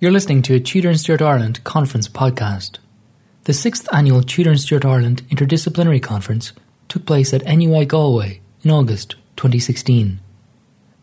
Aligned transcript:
You're 0.00 0.12
listening 0.12 0.42
to 0.42 0.54
a 0.54 0.60
Tudor 0.60 0.90
and 0.90 1.00
Stuart 1.00 1.20
Ireland 1.20 1.64
conference 1.64 2.06
podcast. 2.06 2.78
The 3.46 3.52
sixth 3.52 3.88
annual 3.92 4.22
Tudor 4.22 4.50
and 4.50 4.60
Stuart 4.60 4.84
Ireland 4.84 5.24
Interdisciplinary 5.28 6.00
Conference 6.00 6.52
took 6.86 7.04
place 7.04 7.34
at 7.34 7.44
NUI 7.44 7.84
Galway 7.84 8.40
in 8.62 8.70
August 8.70 9.16
2016. 9.34 10.20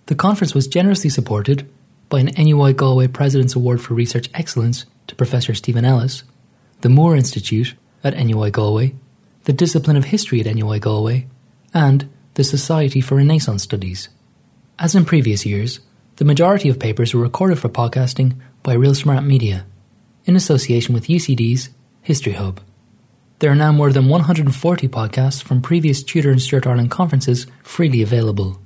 The 0.05 0.15
conference 0.15 0.55
was 0.55 0.69
generously 0.69 1.09
supported 1.09 1.69
by 2.07 2.21
an 2.21 2.31
NUI 2.37 2.71
Galway 2.71 3.07
President's 3.07 3.53
Award 3.53 3.81
for 3.81 3.95
Research 3.95 4.29
Excellence 4.33 4.85
to 5.07 5.15
Professor 5.15 5.53
Stephen 5.53 5.83
Ellis, 5.83 6.23
the 6.79 6.87
Moore 6.87 7.17
Institute 7.17 7.75
at 8.01 8.15
NUI 8.15 8.49
Galway, 8.49 8.95
the 9.43 9.51
Discipline 9.51 9.97
of 9.97 10.05
History 10.05 10.39
at 10.39 10.55
NUI 10.55 10.79
Galway, 10.79 11.27
and 11.73 12.09
the 12.35 12.45
Society 12.45 13.01
for 13.01 13.15
Renaissance 13.15 13.63
Studies. 13.63 14.07
As 14.79 14.95
in 14.95 15.03
previous 15.03 15.45
years, 15.45 15.81
the 16.15 16.23
majority 16.23 16.69
of 16.69 16.79
papers 16.79 17.13
were 17.13 17.21
recorded 17.21 17.59
for 17.59 17.67
podcasting 17.67 18.39
by 18.65 18.73
Real 18.73 18.95
Smart 18.95 19.23
Media, 19.23 19.63
in 20.25 20.35
association 20.35 20.95
with 20.95 21.05
UCD's 21.05 21.69
History 22.01 22.33
Hub. 22.33 22.59
There 23.37 23.51
are 23.51 23.55
now 23.55 23.71
more 23.71 23.93
than 23.93 24.09
140 24.09 24.87
podcasts 24.87 25.43
from 25.43 25.61
previous 25.61 26.01
Tudor 26.01 26.31
and 26.31 26.41
Stuart 26.41 26.65
Ireland 26.65 26.89
conferences 26.89 27.45
freely 27.61 28.01
available. 28.01 28.59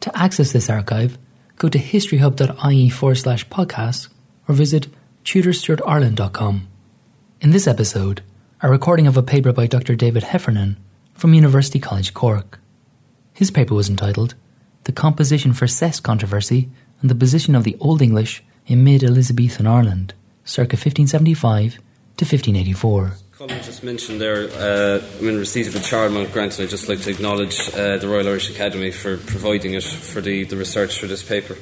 To 0.00 0.18
access 0.18 0.50
this 0.50 0.68
archive, 0.68 1.16
go 1.58 1.68
to 1.68 1.78
historyhub.ie 1.78 2.88
forward 2.88 3.14
slash 3.14 3.46
podcasts 3.46 4.08
or 4.48 4.54
visit 4.56 4.88
tudorstuartireland.com. 5.24 6.66
In 7.40 7.50
this 7.52 7.68
episode, 7.68 8.22
a 8.62 8.68
recording 8.68 9.06
of 9.06 9.16
a 9.16 9.22
paper 9.22 9.52
by 9.52 9.68
Dr. 9.68 9.94
David 9.94 10.24
Heffernan 10.24 10.76
from 11.14 11.34
University 11.34 11.78
College 11.78 12.14
Cork. 12.14 12.58
His 13.32 13.52
paper 13.52 13.76
was 13.76 13.88
entitled 13.88 14.34
The 14.84 14.92
Composition 14.92 15.52
for 15.52 15.68
Cess 15.68 16.00
Controversy 16.00 16.68
and 17.00 17.08
the 17.08 17.14
Position 17.14 17.54
of 17.54 17.62
the 17.62 17.76
Old 17.78 18.02
English 18.02 18.42
in 18.66 18.84
Mid 18.84 19.02
Elizabethan 19.02 19.66
Ireland, 19.66 20.14
circa 20.44 20.76
1575 20.76 21.74
to 22.16 22.24
1584. 22.24 23.12
Colin 23.32 23.62
just 23.62 23.84
mentioned 23.84 24.20
there, 24.20 24.48
uh, 24.54 25.02
I'm 25.18 25.28
in 25.28 25.38
receipt 25.38 25.68
of 25.68 25.76
a 25.76 25.78
Charlemont 25.78 26.32
grant, 26.32 26.58
and 26.58 26.64
I'd 26.64 26.70
just 26.70 26.88
like 26.88 27.02
to 27.02 27.10
acknowledge 27.10 27.68
uh, 27.74 27.98
the 27.98 28.08
Royal 28.08 28.28
Irish 28.28 28.50
Academy 28.50 28.90
for 28.90 29.18
providing 29.18 29.74
it 29.74 29.84
for 29.84 30.20
the, 30.20 30.44
the 30.44 30.56
research 30.56 30.98
for 30.98 31.06
this 31.06 31.22
paper. 31.22 31.56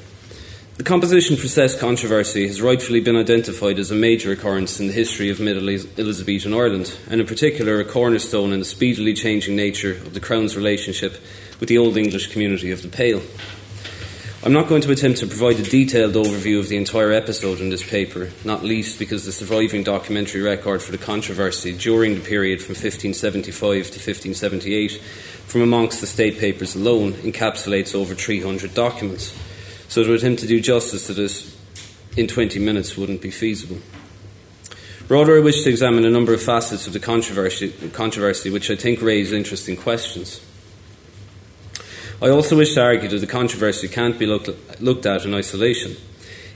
The 0.77 0.83
composition 0.83 1.37
for 1.37 1.47
cess 1.47 1.79
controversy 1.79 2.47
has 2.47 2.61
rightfully 2.61 2.99
been 2.99 3.15
identified 3.15 3.79
as 3.79 3.91
a 3.91 3.95
major 3.95 4.31
occurrence 4.31 4.79
in 4.79 4.87
the 4.87 4.93
history 4.93 5.29
of 5.29 5.39
Middle 5.39 5.69
Elizabethan 5.69 6.53
Ireland, 6.53 6.97
and 7.09 7.21
in 7.21 7.27
particular 7.27 7.79
a 7.79 7.85
cornerstone 7.85 8.51
in 8.51 8.59
the 8.59 8.65
speedily 8.65 9.13
changing 9.13 9.55
nature 9.55 9.91
of 9.91 10.13
the 10.13 10.19
Crown's 10.19 10.57
relationship 10.57 11.13
with 11.59 11.69
the 11.69 11.77
Old 11.77 11.95
English 11.95 12.27
community 12.27 12.71
of 12.71 12.81
the 12.81 12.89
Pale. 12.89 13.21
I'm 14.45 14.53
not 14.53 14.67
going 14.67 14.83
to 14.83 14.91
attempt 14.91 15.21
to 15.21 15.25
provide 15.25 15.59
a 15.59 15.63
detailed 15.63 16.13
overview 16.13 16.59
of 16.59 16.69
the 16.69 16.77
entire 16.77 17.11
episode 17.11 17.59
in 17.61 17.69
this 17.69 17.81
paper, 17.81 18.29
not 18.43 18.63
least 18.63 18.99
because 18.99 19.25
the 19.25 19.31
surviving 19.31 19.81
documentary 19.81 20.43
record 20.43 20.83
for 20.83 20.91
the 20.91 20.99
controversy 20.99 21.75
during 21.75 22.13
the 22.13 22.21
period 22.21 22.61
from 22.61 22.73
1575 22.73 23.57
to 23.57 23.97
1578 23.97 25.01
from 25.47 25.61
amongst 25.61 25.99
the 25.99 26.05
state 26.05 26.37
papers 26.37 26.75
alone 26.75 27.13
encapsulates 27.13 27.95
over 27.95 28.13
300 28.13 28.75
documents. 28.75 29.35
So 29.87 30.03
to 30.03 30.13
attempt 30.13 30.41
to 30.41 30.47
do 30.47 30.61
justice 30.61 31.07
to 31.07 31.15
this 31.15 31.57
in 32.15 32.27
20 32.27 32.59
minutes 32.59 32.95
wouldn't 32.95 33.23
be 33.23 33.31
feasible. 33.31 33.79
Rather, 35.09 35.37
I 35.37 35.39
wish 35.39 35.63
to 35.63 35.71
examine 35.71 36.05
a 36.05 36.11
number 36.11 36.35
of 36.35 36.43
facets 36.43 36.85
of 36.85 36.93
the 36.93 36.99
controversy, 36.99 37.71
controversy 37.93 38.51
which 38.51 38.69
I 38.69 38.75
think 38.75 39.01
raise 39.01 39.31
interesting 39.31 39.75
questions. 39.75 40.39
I 42.21 42.29
also 42.29 42.55
wish 42.55 42.73
to 42.75 42.81
argue 42.81 43.09
that 43.09 43.19
the 43.19 43.27
controversy 43.27 43.89
can't 43.89 44.17
be 44.17 44.25
looked, 44.25 44.49
looked 44.81 45.05
at 45.05 45.25
in 45.25 45.33
isolation. 45.33 45.97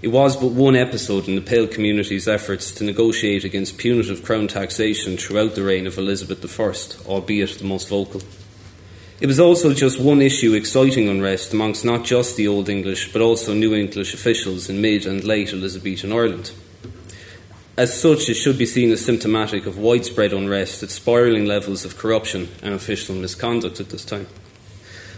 It 0.01 0.07
was 0.07 0.37
but 0.37 0.53
one 0.53 0.77
episode 0.77 1.27
in 1.27 1.35
the 1.35 1.41
Pale 1.41 1.67
community's 1.67 2.29
efforts 2.29 2.71
to 2.75 2.85
negotiate 2.85 3.43
against 3.43 3.77
punitive 3.77 4.23
crown 4.23 4.47
taxation 4.47 5.17
throughout 5.17 5.55
the 5.55 5.63
reign 5.63 5.85
of 5.85 5.97
Elizabeth 5.97 6.59
I, 6.59 7.09
albeit 7.09 7.59
the 7.59 7.65
most 7.65 7.89
vocal. 7.89 8.21
It 9.19 9.27
was 9.27 9.41
also 9.41 9.73
just 9.73 9.99
one 9.99 10.21
issue 10.21 10.53
exciting 10.53 11.09
unrest 11.09 11.51
amongst 11.51 11.83
not 11.83 12.05
just 12.05 12.37
the 12.37 12.47
Old 12.47 12.69
English 12.69 13.11
but 13.11 13.21
also 13.21 13.53
New 13.53 13.75
English 13.75 14.13
officials 14.13 14.69
in 14.69 14.79
mid 14.79 15.05
and 15.05 15.25
late 15.25 15.51
Elizabethan 15.51 16.13
Ireland. 16.13 16.53
As 17.75 17.99
such, 17.99 18.29
it 18.29 18.35
should 18.35 18.57
be 18.57 18.65
seen 18.65 18.91
as 18.91 19.03
symptomatic 19.03 19.65
of 19.65 19.77
widespread 19.77 20.31
unrest 20.31 20.83
at 20.83 20.89
spiralling 20.89 21.45
levels 21.45 21.83
of 21.83 21.97
corruption 21.97 22.47
and 22.63 22.73
official 22.73 23.15
misconduct 23.15 23.81
at 23.81 23.89
this 23.89 24.05
time. 24.05 24.27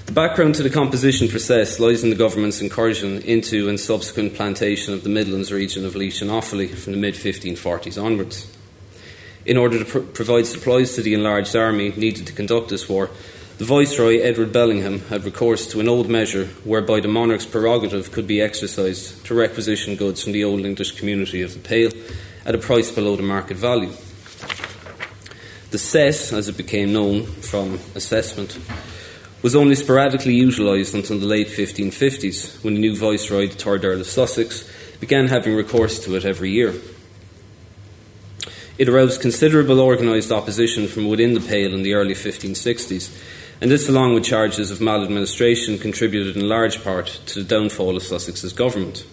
The 0.05 0.13
background 0.13 0.55
to 0.55 0.63
the 0.63 0.69
composition 0.69 1.29
process 1.29 1.79
lies 1.79 2.03
in 2.03 2.09
the 2.09 2.15
government's 2.15 2.59
incursion 2.59 3.21
into 3.21 3.69
and 3.69 3.79
subsequent 3.79 4.33
plantation 4.33 4.93
of 4.93 5.03
the 5.03 5.09
Midlands 5.09 5.51
region 5.51 5.85
of 5.85 5.95
Laois 5.95 6.21
and 6.21 6.29
Offaly 6.29 6.69
from 6.69 6.93
the 6.93 6.99
mid 6.99 7.13
1540s 7.13 8.01
onwards. 8.01 8.51
In 9.45 9.57
order 9.57 9.79
to 9.79 9.85
pr- 9.85 9.99
provide 9.99 10.47
supplies 10.47 10.95
to 10.95 11.01
the 11.01 11.13
enlarged 11.13 11.55
army 11.55 11.91
needed 11.95 12.27
to 12.27 12.33
conduct 12.33 12.69
this 12.69 12.89
war, 12.89 13.09
the 13.57 13.63
Viceroy 13.65 14.17
Edward 14.17 14.51
Bellingham 14.51 14.99
had 15.01 15.23
recourse 15.23 15.67
to 15.67 15.79
an 15.79 15.87
old 15.87 16.09
measure 16.09 16.45
whereby 16.63 16.99
the 16.99 17.07
monarch's 17.07 17.45
prerogative 17.45 18.11
could 18.11 18.25
be 18.25 18.41
exercised 18.41 19.23
to 19.25 19.35
requisition 19.35 19.95
goods 19.95 20.23
from 20.23 20.33
the 20.33 20.43
old 20.43 20.65
English 20.65 20.91
community 20.93 21.41
of 21.41 21.53
the 21.53 21.59
Pale 21.59 21.91
at 22.43 22.55
a 22.55 22.57
price 22.57 22.91
below 22.91 23.15
the 23.15 23.23
market 23.23 23.57
value. 23.57 23.91
The 25.69 25.77
cess, 25.77 26.33
as 26.33 26.49
it 26.49 26.57
became 26.57 26.91
known 26.91 27.25
from 27.25 27.75
assessment, 27.95 28.57
was 29.41 29.55
only 29.55 29.75
sporadically 29.75 30.35
utilised 30.35 30.93
until 30.93 31.17
the 31.17 31.25
late 31.25 31.47
1550s, 31.47 32.63
when 32.63 32.75
the 32.75 32.79
new 32.79 32.95
Viceroy, 32.95 33.47
the 33.47 33.55
third 33.55 33.83
Earl 33.83 34.01
of 34.01 34.07
Sussex, 34.07 34.69
began 34.99 35.27
having 35.27 35.55
recourse 35.55 36.03
to 36.05 36.15
it 36.15 36.25
every 36.25 36.51
year. 36.51 36.75
It 38.77 38.87
aroused 38.87 39.21
considerable 39.21 39.79
organised 39.79 40.31
opposition 40.31 40.87
from 40.87 41.07
within 41.07 41.33
the 41.33 41.39
Pale 41.39 41.73
in 41.73 41.83
the 41.83 41.93
early 41.93 42.13
1560s, 42.13 43.11
and 43.59 43.69
this, 43.69 43.89
along 43.89 44.13
with 44.13 44.23
charges 44.23 44.71
of 44.71 44.81
maladministration, 44.81 45.77
contributed 45.77 46.35
in 46.35 46.47
large 46.47 46.83
part 46.83 47.07
to 47.27 47.43
the 47.43 47.47
downfall 47.47 47.95
of 47.95 48.03
Sussex's 48.03 48.53
government. 48.53 49.05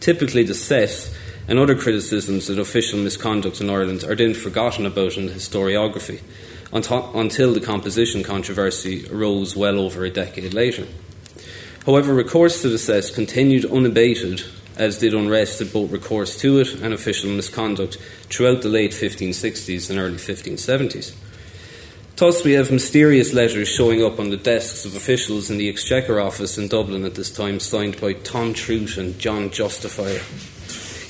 Typically, 0.00 0.44
the 0.44 0.54
cess 0.54 1.14
and 1.46 1.58
other 1.58 1.74
criticisms 1.74 2.48
of 2.48 2.58
official 2.58 2.98
misconduct 2.98 3.60
in 3.60 3.68
Ireland 3.68 4.04
are 4.04 4.14
then 4.14 4.34
forgotten 4.34 4.86
about 4.86 5.16
in 5.16 5.28
historiography 5.28 6.20
until 6.72 7.52
the 7.52 7.60
composition 7.60 8.22
controversy 8.22 9.06
arose 9.10 9.56
well 9.56 9.78
over 9.78 10.04
a 10.04 10.10
decade 10.10 10.54
later. 10.54 10.86
However, 11.86 12.14
recourse 12.14 12.62
to 12.62 12.68
the 12.68 12.78
cess 12.78 13.10
continued 13.10 13.64
unabated, 13.64 14.44
as 14.76 14.98
did 14.98 15.14
unrest 15.14 15.60
at 15.60 15.72
both 15.72 15.90
recourse 15.90 16.38
to 16.38 16.58
it 16.60 16.74
and 16.74 16.94
official 16.94 17.30
misconduct 17.30 17.96
throughout 18.28 18.62
the 18.62 18.68
late 18.68 18.92
1560s 18.92 19.90
and 19.90 19.98
early 19.98 20.16
1570s. 20.16 21.14
Thus, 22.16 22.44
we 22.44 22.52
have 22.52 22.70
mysterious 22.70 23.32
letters 23.32 23.66
showing 23.66 24.04
up 24.04 24.20
on 24.20 24.28
the 24.28 24.36
desks 24.36 24.84
of 24.84 24.94
officials 24.94 25.50
in 25.50 25.56
the 25.56 25.70
Exchequer 25.70 26.20
office 26.20 26.58
in 26.58 26.68
Dublin 26.68 27.06
at 27.06 27.14
this 27.14 27.30
time, 27.30 27.58
signed 27.60 27.98
by 27.98 28.12
Tom 28.12 28.52
Troute 28.52 28.98
and 28.98 29.18
John 29.18 29.48
Justifier, 29.48 30.20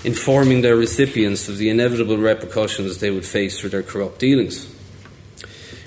informing 0.09 0.61
their 0.61 0.77
recipients 0.77 1.49
of 1.49 1.59
the 1.59 1.69
inevitable 1.69 2.17
repercussions 2.17 2.99
they 2.99 3.11
would 3.11 3.27
face 3.27 3.59
for 3.59 3.69
their 3.69 3.83
corrupt 3.83 4.21
dealings. 4.21 4.73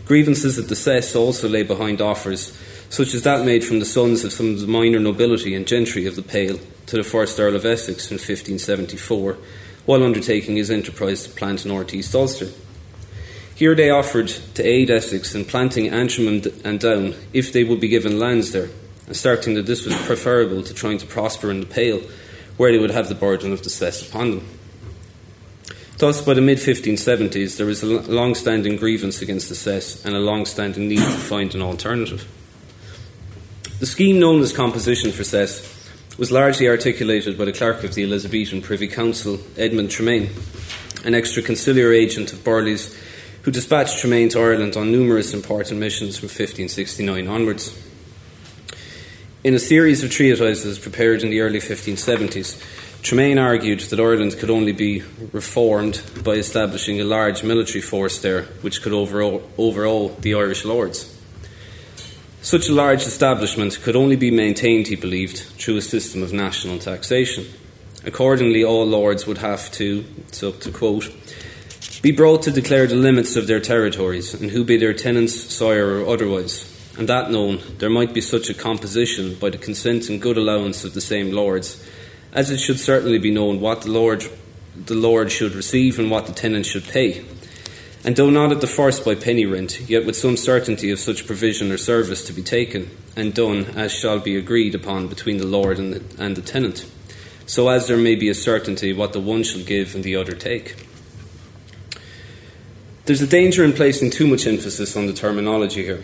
Grievances 0.05 0.59
at 0.59 0.67
the 0.67 0.75
cess 0.75 1.15
also 1.15 1.47
lay 1.47 1.63
behind 1.63 2.01
offers, 2.01 2.57
such 2.89 3.13
as 3.13 3.23
that 3.23 3.45
made 3.45 3.63
from 3.63 3.79
the 3.79 3.85
sons 3.85 4.23
of 4.23 4.33
some 4.33 4.49
of 4.51 4.59
the 4.59 4.67
minor 4.67 4.99
nobility 4.99 5.55
and 5.55 5.65
gentry 5.65 6.05
of 6.05 6.15
the 6.15 6.21
Pale 6.21 6.59
to 6.87 6.97
the 6.97 7.03
first 7.03 7.39
Earl 7.39 7.55
of 7.55 7.65
Essex 7.65 8.11
in 8.11 8.15
1574, 8.15 9.37
while 9.85 10.03
undertaking 10.03 10.57
his 10.57 10.69
enterprise 10.69 11.23
to 11.23 11.29
plant 11.29 11.65
North 11.65 11.93
East 11.93 12.13
Ulster. 12.13 12.49
Here 13.55 13.75
they 13.75 13.89
offered 13.89 14.27
to 14.27 14.63
aid 14.63 14.89
Essex 14.89 15.33
in 15.33 15.45
planting 15.45 15.87
Antrim 15.87 16.41
and 16.65 16.79
Down 16.79 17.15
if 17.31 17.53
they 17.53 17.63
would 17.63 17.79
be 17.79 17.87
given 17.87 18.19
lands 18.19 18.51
there, 18.51 18.69
asserting 19.07 19.53
that 19.53 19.67
this 19.67 19.85
was 19.85 19.95
preferable 20.05 20.63
to 20.63 20.73
trying 20.73 20.97
to 20.97 21.05
prosper 21.05 21.49
in 21.49 21.61
the 21.61 21.65
Pale, 21.65 22.01
where 22.57 22.71
they 22.71 22.79
would 22.79 22.91
have 22.91 23.09
the 23.09 23.15
burden 23.15 23.53
of 23.53 23.63
the 23.63 23.69
cess 23.69 24.07
upon 24.07 24.31
them. 24.31 24.47
Thus, 25.97 26.21
by 26.21 26.33
the 26.33 26.41
mid 26.41 26.57
1570s, 26.57 27.57
there 27.57 27.65
was 27.65 27.83
a 27.83 27.87
long 27.87 28.35
standing 28.35 28.77
grievance 28.77 29.21
against 29.21 29.49
the 29.49 29.55
cess 29.55 30.03
and 30.03 30.15
a 30.15 30.19
long 30.19 30.45
standing 30.45 30.87
need 30.87 30.97
to 30.97 31.03
find 31.03 31.53
an 31.53 31.61
alternative. 31.61 32.27
The 33.79 33.85
scheme 33.85 34.19
known 34.19 34.41
as 34.41 34.53
Composition 34.53 35.11
for 35.11 35.23
Cess 35.23 35.69
was 36.17 36.31
largely 36.31 36.67
articulated 36.67 37.37
by 37.37 37.45
the 37.45 37.51
clerk 37.51 37.83
of 37.83 37.95
the 37.95 38.03
Elizabethan 38.03 38.61
Privy 38.61 38.87
Council, 38.87 39.39
Edmund 39.57 39.91
Tremaine, 39.91 40.29
an 41.05 41.15
extra 41.15 41.43
conciliar 41.43 41.95
agent 41.95 42.33
of 42.33 42.43
Burghley's, 42.43 42.97
who 43.43 43.51
dispatched 43.51 43.99
Tremaine 43.99 44.29
to 44.29 44.39
Ireland 44.39 44.77
on 44.77 44.91
numerous 44.91 45.33
important 45.33 45.79
missions 45.79 46.17
from 46.17 46.27
1569 46.27 47.27
onwards. 47.27 47.92
In 49.43 49.53
a 49.53 49.59
series 49.59 50.05
of 50.05 50.09
treatises 50.09 50.79
prepared 50.79 51.21
in 51.21 51.29
the 51.29 51.41
early 51.41 51.59
1570s, 51.59 52.63
Tremaine 53.01 53.37
argued 53.37 53.81
that 53.81 53.99
Ireland 53.99 54.37
could 54.37 54.49
only 54.49 54.71
be 54.71 55.03
reformed 55.33 56.01
by 56.23 56.35
establishing 56.35 57.01
a 57.01 57.03
large 57.03 57.43
military 57.43 57.81
force 57.81 58.21
there 58.21 58.43
which 58.61 58.81
could 58.81 58.93
overawe, 58.93 60.07
the 60.21 60.33
Irish 60.33 60.63
lords. 60.63 61.13
Such 62.41 62.69
a 62.69 62.73
large 62.73 63.01
establishment 63.01 63.81
could 63.83 63.97
only 63.97 64.15
be 64.15 64.31
maintained, 64.31 64.87
he 64.87 64.95
believed, 64.95 65.39
through 65.39 65.75
a 65.75 65.81
system 65.81 66.23
of 66.23 66.31
national 66.31 66.79
taxation. 66.79 67.45
Accordingly, 68.05 68.63
all 68.63 68.85
lords 68.85 69.27
would 69.27 69.39
have 69.39 69.69
to, 69.73 70.05
so 70.31 70.53
to 70.53 70.71
quote, 70.71 71.11
be 72.01 72.13
brought 72.13 72.43
to 72.43 72.51
declare 72.51 72.87
the 72.87 72.95
limits 72.95 73.35
of 73.35 73.47
their 73.47 73.59
territories, 73.59 74.33
and 74.33 74.51
who 74.51 74.63
be 74.63 74.77
their 74.77 74.93
tenants, 74.93 75.53
sire, 75.53 75.99
or 75.99 76.07
otherwise. 76.07 76.69
And 76.97 77.09
that 77.09 77.31
known, 77.31 77.59
there 77.79 77.89
might 77.89 78.13
be 78.13 78.21
such 78.21 78.49
a 78.49 78.53
composition 78.53 79.35
by 79.35 79.49
the 79.49 79.57
consent 79.57 80.09
and 80.09 80.21
good 80.21 80.37
allowance 80.37 80.83
of 80.83 80.93
the 80.93 81.01
same 81.01 81.31
lords, 81.31 81.83
as 82.31 82.51
it 82.51 82.59
should 82.59 82.79
certainly 82.79 83.17
be 83.17 83.31
known 83.31 83.59
what 83.59 83.81
the 83.81 83.91
lord 83.91 84.25
the 84.75 84.95
lord 84.95 85.31
should 85.31 85.53
receive 85.53 85.99
and 85.99 86.09
what 86.09 86.25
the 86.25 86.33
tenant 86.33 86.65
should 86.65 86.83
pay. 86.83 87.23
And 88.03 88.15
though 88.15 88.29
not 88.29 88.51
at 88.51 88.59
the 88.59 88.67
first 88.67 89.05
by 89.05 89.15
penny 89.15 89.45
rent, 89.45 89.87
yet 89.87 90.05
with 90.05 90.15
some 90.15 90.35
certainty 90.35 90.91
of 90.91 90.99
such 90.99 91.27
provision 91.27 91.71
or 91.71 91.77
service 91.77 92.25
to 92.25 92.33
be 92.33 92.41
taken 92.41 92.89
and 93.15 93.33
done 93.33 93.65
as 93.77 93.93
shall 93.93 94.19
be 94.19 94.35
agreed 94.35 94.75
upon 94.75 95.07
between 95.07 95.37
the 95.37 95.45
lord 95.45 95.77
and 95.77 95.93
the, 95.93 96.23
and 96.23 96.35
the 96.35 96.41
tenant, 96.41 96.89
so 97.45 97.69
as 97.69 97.87
there 97.87 97.97
may 97.97 98.15
be 98.15 98.29
a 98.29 98.33
certainty 98.33 98.91
what 98.91 99.13
the 99.13 99.19
one 99.19 99.43
shall 99.43 99.63
give 99.63 99.95
and 99.95 100.03
the 100.03 100.15
other 100.15 100.33
take. 100.33 100.75
There's 103.05 103.21
a 103.21 103.27
danger 103.27 103.63
in 103.63 103.73
placing 103.73 104.11
too 104.11 104.27
much 104.27 104.47
emphasis 104.47 104.97
on 104.97 105.07
the 105.07 105.13
terminology 105.13 105.83
here. 105.83 106.03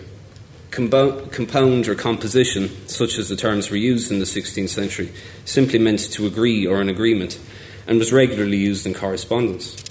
Compound 0.71 1.87
or 1.87 1.95
composition, 1.95 2.69
such 2.87 3.17
as 3.17 3.29
the 3.29 3.35
terms 3.35 3.69
were 3.69 3.77
used 3.77 4.11
in 4.11 4.19
the 4.19 4.25
16th 4.25 4.69
century, 4.69 5.11
simply 5.45 5.79
meant 5.79 5.99
to 6.11 6.27
agree 6.27 6.65
or 6.65 6.79
an 6.79 6.89
agreement, 6.89 7.39
and 7.87 7.97
was 7.97 8.13
regularly 8.13 8.57
used 8.57 8.85
in 8.85 8.93
correspondence. 8.93 9.83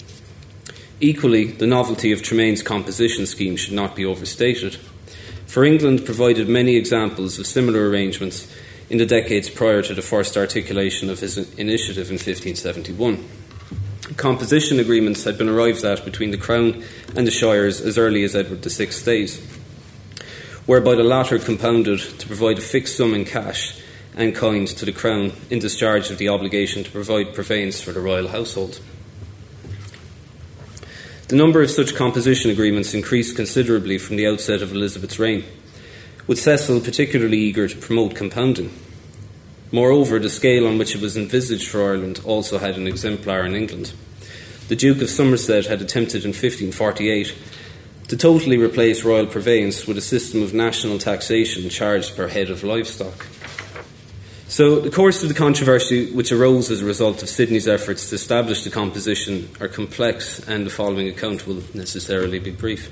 Equally, 1.00 1.46
the 1.46 1.66
novelty 1.66 2.12
of 2.12 2.22
Tremaine's 2.22 2.62
composition 2.62 3.26
scheme 3.26 3.56
should 3.56 3.74
not 3.74 3.96
be 3.96 4.04
overstated. 4.04 4.76
For 5.46 5.64
England 5.64 6.04
provided 6.04 6.48
many 6.48 6.76
examples 6.76 7.38
of 7.38 7.46
similar 7.46 7.88
arrangements 7.88 8.52
in 8.90 8.98
the 8.98 9.06
decades 9.06 9.50
prior 9.50 9.82
to 9.82 9.94
the 9.94 10.02
first 10.02 10.36
articulation 10.36 11.10
of 11.10 11.20
his 11.20 11.36
initiative 11.56 12.08
in 12.08 12.14
1571 12.14 13.24
composition 14.16 14.80
agreements 14.80 15.24
had 15.24 15.38
been 15.38 15.48
arrived 15.48 15.84
at 15.84 16.04
between 16.04 16.30
the 16.30 16.36
Crown 16.36 16.82
and 17.16 17.26
the 17.26 17.30
Shires 17.30 17.80
as 17.80 17.98
early 17.98 18.24
as 18.24 18.34
Edward 18.34 18.64
VI's 18.64 19.02
days, 19.02 19.40
whereby 20.68 20.94
the 20.94 21.02
latter 21.02 21.38
compounded 21.38 21.98
to 21.98 22.26
provide 22.26 22.58
a 22.58 22.60
fixed 22.60 22.94
sum 22.94 23.14
in 23.14 23.24
cash 23.24 23.80
and 24.14 24.34
kind 24.34 24.68
to 24.68 24.84
the 24.84 24.92
Crown 24.92 25.32
in 25.48 25.58
discharge 25.58 26.10
of 26.10 26.18
the 26.18 26.28
obligation 26.28 26.84
to 26.84 26.90
provide 26.90 27.34
purveyance 27.34 27.80
for 27.80 27.92
the 27.92 28.00
royal 28.00 28.28
household. 28.28 28.78
The 31.28 31.36
number 31.36 31.62
of 31.62 31.70
such 31.70 31.94
composition 31.94 32.50
agreements 32.50 32.92
increased 32.92 33.34
considerably 33.34 33.96
from 33.96 34.16
the 34.16 34.26
outset 34.26 34.60
of 34.60 34.72
Elizabeth's 34.72 35.18
reign, 35.18 35.42
with 36.26 36.38
Cecil 36.38 36.82
particularly 36.82 37.38
eager 37.38 37.66
to 37.66 37.76
promote 37.78 38.14
compounding. 38.14 38.70
Moreover, 39.72 40.18
the 40.18 40.28
scale 40.28 40.66
on 40.66 40.76
which 40.76 40.94
it 40.94 41.00
was 41.00 41.16
envisaged 41.16 41.66
for 41.66 41.82
Ireland 41.82 42.20
also 42.26 42.58
had 42.58 42.76
an 42.76 42.86
exemplar 42.86 43.46
in 43.46 43.54
England. 43.54 43.94
The 44.68 44.76
Duke 44.76 45.00
of 45.00 45.08
Somerset 45.08 45.64
had 45.64 45.80
attempted 45.80 46.26
in 46.26 46.32
1548 46.32 47.34
to 48.08 48.16
totally 48.16 48.56
replace 48.56 49.04
royal 49.04 49.26
purveyance 49.26 49.86
with 49.86 49.98
a 49.98 50.02
system 50.02 50.42
of 50.42 50.54
national 50.54 50.98
taxation 50.98 51.68
charged 51.68 52.16
per 52.16 52.28
head 52.28 52.50
of 52.50 52.64
livestock. 52.64 53.26
So, 54.48 54.80
the 54.80 54.90
course 54.90 55.22
of 55.22 55.28
the 55.28 55.34
controversy 55.34 56.10
which 56.12 56.32
arose 56.32 56.70
as 56.70 56.80
a 56.80 56.86
result 56.86 57.22
of 57.22 57.28
Sidney's 57.28 57.68
efforts 57.68 58.08
to 58.08 58.14
establish 58.14 58.64
the 58.64 58.70
composition 58.70 59.50
are 59.60 59.68
complex, 59.68 60.40
and 60.48 60.64
the 60.64 60.70
following 60.70 61.06
account 61.06 61.46
will 61.46 61.62
necessarily 61.74 62.38
be 62.38 62.50
brief. 62.50 62.90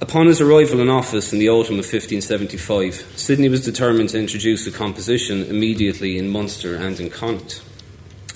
Upon 0.00 0.28
his 0.28 0.40
arrival 0.40 0.78
in 0.78 0.88
office 0.88 1.32
in 1.32 1.40
the 1.40 1.48
autumn 1.48 1.80
of 1.80 1.86
1575, 1.86 2.94
Sidney 3.16 3.48
was 3.48 3.64
determined 3.64 4.10
to 4.10 4.18
introduce 4.20 4.64
a 4.68 4.70
composition 4.70 5.42
immediately 5.46 6.18
in 6.18 6.28
Munster 6.28 6.76
and 6.76 7.00
in 7.00 7.10
Connacht. 7.10 7.62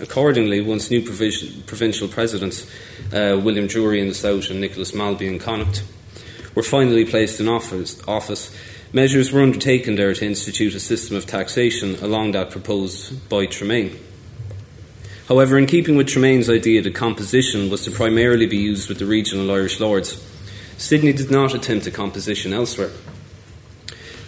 Accordingly, 0.00 0.62
once 0.62 0.90
new 0.90 1.02
provincial 1.02 2.08
presidents, 2.08 2.66
uh, 3.12 3.38
William 3.42 3.66
Drury 3.66 4.00
in 4.00 4.08
the 4.08 4.14
south 4.14 4.48
and 4.50 4.60
Nicholas 4.60 4.94
Malby 4.94 5.26
in 5.26 5.38
Connacht, 5.38 5.84
were 6.54 6.62
finally 6.62 7.04
placed 7.04 7.38
in 7.38 7.48
office, 7.48 8.00
office, 8.08 8.56
measures 8.92 9.30
were 9.30 9.42
undertaken 9.42 9.96
there 9.96 10.14
to 10.14 10.24
institute 10.24 10.74
a 10.74 10.80
system 10.80 11.16
of 11.16 11.26
taxation 11.26 11.96
along 11.96 12.32
that 12.32 12.50
proposed 12.50 13.28
by 13.28 13.44
Tremaine. 13.44 13.98
However, 15.28 15.58
in 15.58 15.66
keeping 15.66 15.96
with 15.96 16.08
Tremaine's 16.08 16.50
idea 16.50 16.82
that 16.82 16.94
composition 16.94 17.70
was 17.70 17.84
to 17.84 17.90
primarily 17.90 18.46
be 18.46 18.56
used 18.56 18.88
with 18.88 18.98
the 18.98 19.06
regional 19.06 19.50
Irish 19.50 19.80
lords, 19.80 20.18
Sidney 20.78 21.12
did 21.12 21.30
not 21.30 21.54
attempt 21.54 21.86
a 21.86 21.90
composition 21.90 22.52
elsewhere. 22.54 22.90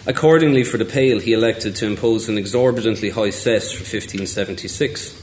Accordingly, 0.06 0.64
for 0.64 0.76
the 0.76 0.84
Pale, 0.84 1.20
he 1.20 1.32
elected 1.32 1.76
to 1.76 1.86
impose 1.86 2.28
an 2.28 2.36
exorbitantly 2.36 3.10
high 3.10 3.30
cess 3.30 3.72
for 3.72 3.80
1576. 3.80 5.21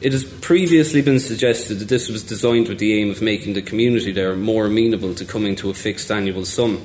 It 0.00 0.12
has 0.12 0.24
previously 0.24 1.02
been 1.02 1.18
suggested 1.18 1.80
that 1.80 1.88
this 1.88 2.08
was 2.08 2.22
designed 2.22 2.68
with 2.68 2.78
the 2.78 3.00
aim 3.00 3.10
of 3.10 3.20
making 3.20 3.54
the 3.54 3.62
community 3.62 4.12
there 4.12 4.36
more 4.36 4.66
amenable 4.66 5.14
to 5.14 5.24
coming 5.24 5.56
to 5.56 5.70
a 5.70 5.74
fixed 5.74 6.10
annual 6.10 6.44
sum 6.44 6.84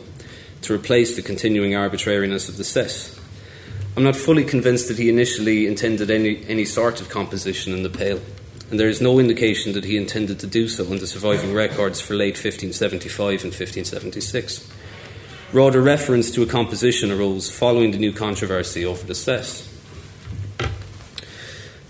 to 0.61 0.73
replace 0.73 1.15
the 1.15 1.21
continuing 1.21 1.75
arbitrariness 1.75 2.49
of 2.49 2.57
the 2.57 2.63
cess. 2.63 3.19
I'm 3.95 4.03
not 4.03 4.15
fully 4.15 4.43
convinced 4.43 4.87
that 4.87 4.97
he 4.97 5.09
initially 5.09 5.67
intended 5.67 6.09
any, 6.09 6.43
any 6.47 6.65
sort 6.65 7.01
of 7.01 7.09
composition 7.09 7.73
in 7.73 7.83
the 7.83 7.89
Pale 7.89 8.21
and 8.73 8.79
there 8.79 8.89
is 8.89 9.01
no 9.01 9.19
indication 9.19 9.73
that 9.73 9.85
he 9.85 9.97
intended 9.97 10.39
to 10.39 10.47
do 10.47 10.67
so 10.67 10.83
in 10.85 10.97
the 10.97 11.05
surviving 11.05 11.53
records 11.53 12.01
for 12.01 12.15
late 12.15 12.33
1575 12.33 13.43
and 13.43 13.53
1576. 13.53 14.67
Rather, 15.51 15.79
reference 15.79 16.31
to 16.31 16.41
a 16.41 16.47
composition 16.47 17.11
arose 17.11 17.51
following 17.51 17.91
the 17.91 17.99
new 17.99 18.11
controversy 18.11 18.83
over 18.83 19.05
the 19.05 19.13
cess. 19.13 19.69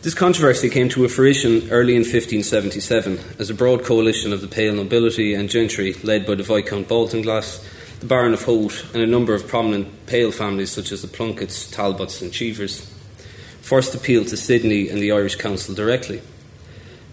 This 0.03 0.13
controversy 0.13 0.69
came 0.69 0.89
to 0.89 1.05
a 1.05 1.07
fruition 1.07 1.69
early 1.71 1.95
in 1.95 2.01
1577 2.01 3.19
as 3.39 3.49
a 3.49 3.53
broad 3.53 3.85
coalition 3.85 4.33
of 4.33 4.41
the 4.41 4.49
Pale 4.49 4.73
nobility 4.73 5.33
and 5.33 5.49
gentry, 5.49 5.93
led 6.03 6.25
by 6.25 6.35
the 6.35 6.43
Viscount 6.43 6.89
Baltinglass, 6.89 7.65
the 8.01 8.05
Baron 8.05 8.33
of 8.33 8.43
Howth, 8.43 8.93
and 8.93 9.01
a 9.01 9.07
number 9.07 9.33
of 9.33 9.47
prominent 9.47 10.05
Pale 10.05 10.33
families 10.33 10.73
such 10.73 10.91
as 10.91 11.01
the 11.01 11.07
Plunketts, 11.07 11.71
Talbots, 11.71 12.21
and 12.21 12.33
Cheevers, 12.33 12.81
first 13.61 13.95
appealed 13.95 14.27
to 14.27 14.35
Sidney 14.35 14.89
and 14.89 15.01
the 15.01 15.13
Irish 15.13 15.37
Council 15.37 15.73
directly 15.73 16.21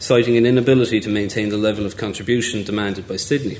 citing 0.01 0.37
an 0.37 0.47
inability 0.47 0.99
to 0.99 1.11
maintain 1.11 1.51
the 1.51 1.59
level 1.59 1.87
of 1.87 1.97
contribution 1.97 2.65
demanded 2.65 3.07
by 3.07 3.17
Sidney. 3.17 3.59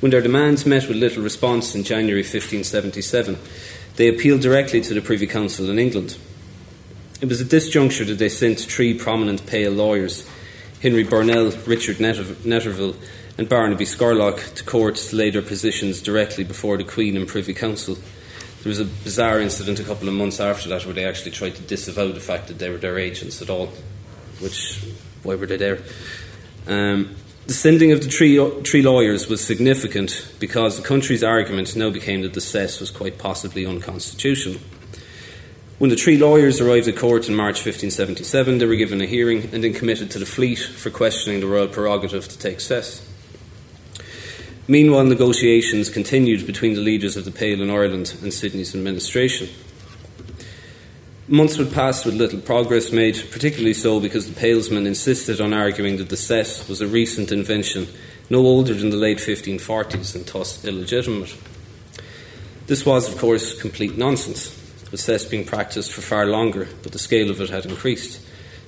When 0.00 0.10
their 0.10 0.20
demands 0.20 0.66
met 0.66 0.88
with 0.88 0.98
little 0.98 1.22
response 1.22 1.74
in 1.74 1.84
January 1.84 2.20
1577, 2.20 3.38
they 3.94 4.08
appealed 4.08 4.42
directly 4.42 4.82
to 4.82 4.92
the 4.92 5.00
Privy 5.00 5.26
Council 5.26 5.70
in 5.70 5.78
England. 5.78 6.18
It 7.20 7.28
was 7.28 7.40
at 7.40 7.50
this 7.50 7.68
juncture 7.68 8.04
that 8.04 8.18
they 8.18 8.28
sent 8.28 8.60
three 8.60 8.94
prominent 8.98 9.46
Pale 9.46 9.72
lawyers, 9.72 10.28
Henry 10.82 11.04
Burnell, 11.04 11.50
Richard 11.66 11.96
Netterville, 11.96 12.96
and 13.38 13.48
Barnaby 13.48 13.84
Scurlock, 13.84 14.54
to 14.54 14.64
court 14.64 14.96
to 14.96 15.16
lay 15.16 15.30
their 15.30 15.42
positions 15.42 16.00
directly 16.02 16.44
before 16.44 16.76
the 16.76 16.84
Queen 16.84 17.16
and 17.16 17.26
Privy 17.26 17.54
Council. 17.54 17.96
There 18.62 18.70
was 18.70 18.80
a 18.80 18.84
bizarre 18.84 19.40
incident 19.40 19.80
a 19.80 19.84
couple 19.84 20.08
of 20.08 20.14
months 20.14 20.40
after 20.40 20.68
that 20.70 20.84
where 20.84 20.94
they 20.94 21.04
actually 21.04 21.30
tried 21.30 21.54
to 21.54 21.62
disavow 21.62 22.12
the 22.12 22.20
fact 22.20 22.48
that 22.48 22.58
they 22.58 22.68
were 22.68 22.78
their 22.78 22.98
agents 22.98 23.40
at 23.40 23.50
all 23.50 23.72
which 24.40 24.84
why 25.22 25.34
were 25.34 25.46
they 25.46 25.56
there? 25.56 25.78
Um, 26.66 27.16
the 27.46 27.52
sending 27.52 27.92
of 27.92 28.02
the 28.02 28.08
three, 28.08 28.38
three 28.62 28.82
lawyers 28.82 29.28
was 29.28 29.44
significant 29.44 30.28
because 30.40 30.76
the 30.76 30.86
country's 30.86 31.22
argument 31.22 31.76
now 31.76 31.90
became 31.90 32.22
that 32.22 32.34
the 32.34 32.40
cess 32.40 32.80
was 32.80 32.90
quite 32.90 33.18
possibly 33.18 33.64
unconstitutional. 33.64 34.60
When 35.78 35.90
the 35.90 35.96
three 35.96 36.16
lawyers 36.16 36.58
arrived 36.58 36.88
at 36.88 36.96
court 36.96 37.28
in 37.28 37.34
March 37.34 37.56
1577, 37.56 38.58
they 38.58 38.64
were 38.64 38.76
given 38.76 39.02
a 39.02 39.06
hearing 39.06 39.50
and 39.52 39.62
then 39.62 39.74
committed 39.74 40.10
to 40.12 40.18
the 40.18 40.24
Fleet 40.24 40.58
for 40.58 40.88
questioning 40.88 41.40
the 41.40 41.46
royal 41.46 41.68
prerogative 41.68 42.26
to 42.28 42.38
take 42.38 42.60
cess. 42.60 43.06
Meanwhile, 44.66 45.04
negotiations 45.04 45.90
continued 45.90 46.46
between 46.46 46.72
the 46.72 46.80
leaders 46.80 47.14
of 47.18 47.26
the 47.26 47.30
Pale 47.30 47.60
in 47.60 47.68
Ireland 47.68 48.16
and 48.22 48.32
Sidney's 48.32 48.74
administration. 48.74 49.50
Months 51.28 51.58
would 51.58 51.74
pass 51.74 52.06
with 52.06 52.14
little 52.14 52.40
progress 52.40 52.90
made, 52.90 53.30
particularly 53.30 53.74
so 53.74 54.00
because 54.00 54.26
the 54.26 54.40
Palesmen 54.40 54.86
insisted 54.86 55.42
on 55.42 55.52
arguing 55.52 55.98
that 55.98 56.08
the 56.08 56.16
cess 56.16 56.66
was 56.70 56.80
a 56.80 56.86
recent 56.86 57.30
invention, 57.30 57.86
no 58.30 58.38
older 58.38 58.72
than 58.72 58.88
the 58.88 58.96
late 58.96 59.18
1540s 59.18 60.14
and 60.14 60.24
thus 60.24 60.64
illegitimate. 60.64 61.36
This 62.66 62.86
was, 62.86 63.12
of 63.12 63.18
course, 63.18 63.60
complete 63.60 63.98
nonsense, 63.98 64.65
with 64.90 65.00
cess 65.00 65.24
being 65.24 65.44
practiced 65.44 65.92
for 65.92 66.00
far 66.00 66.26
longer, 66.26 66.68
but 66.82 66.92
the 66.92 66.98
scale 66.98 67.30
of 67.30 67.40
it 67.40 67.50
had 67.50 67.66
increased. 67.66 68.20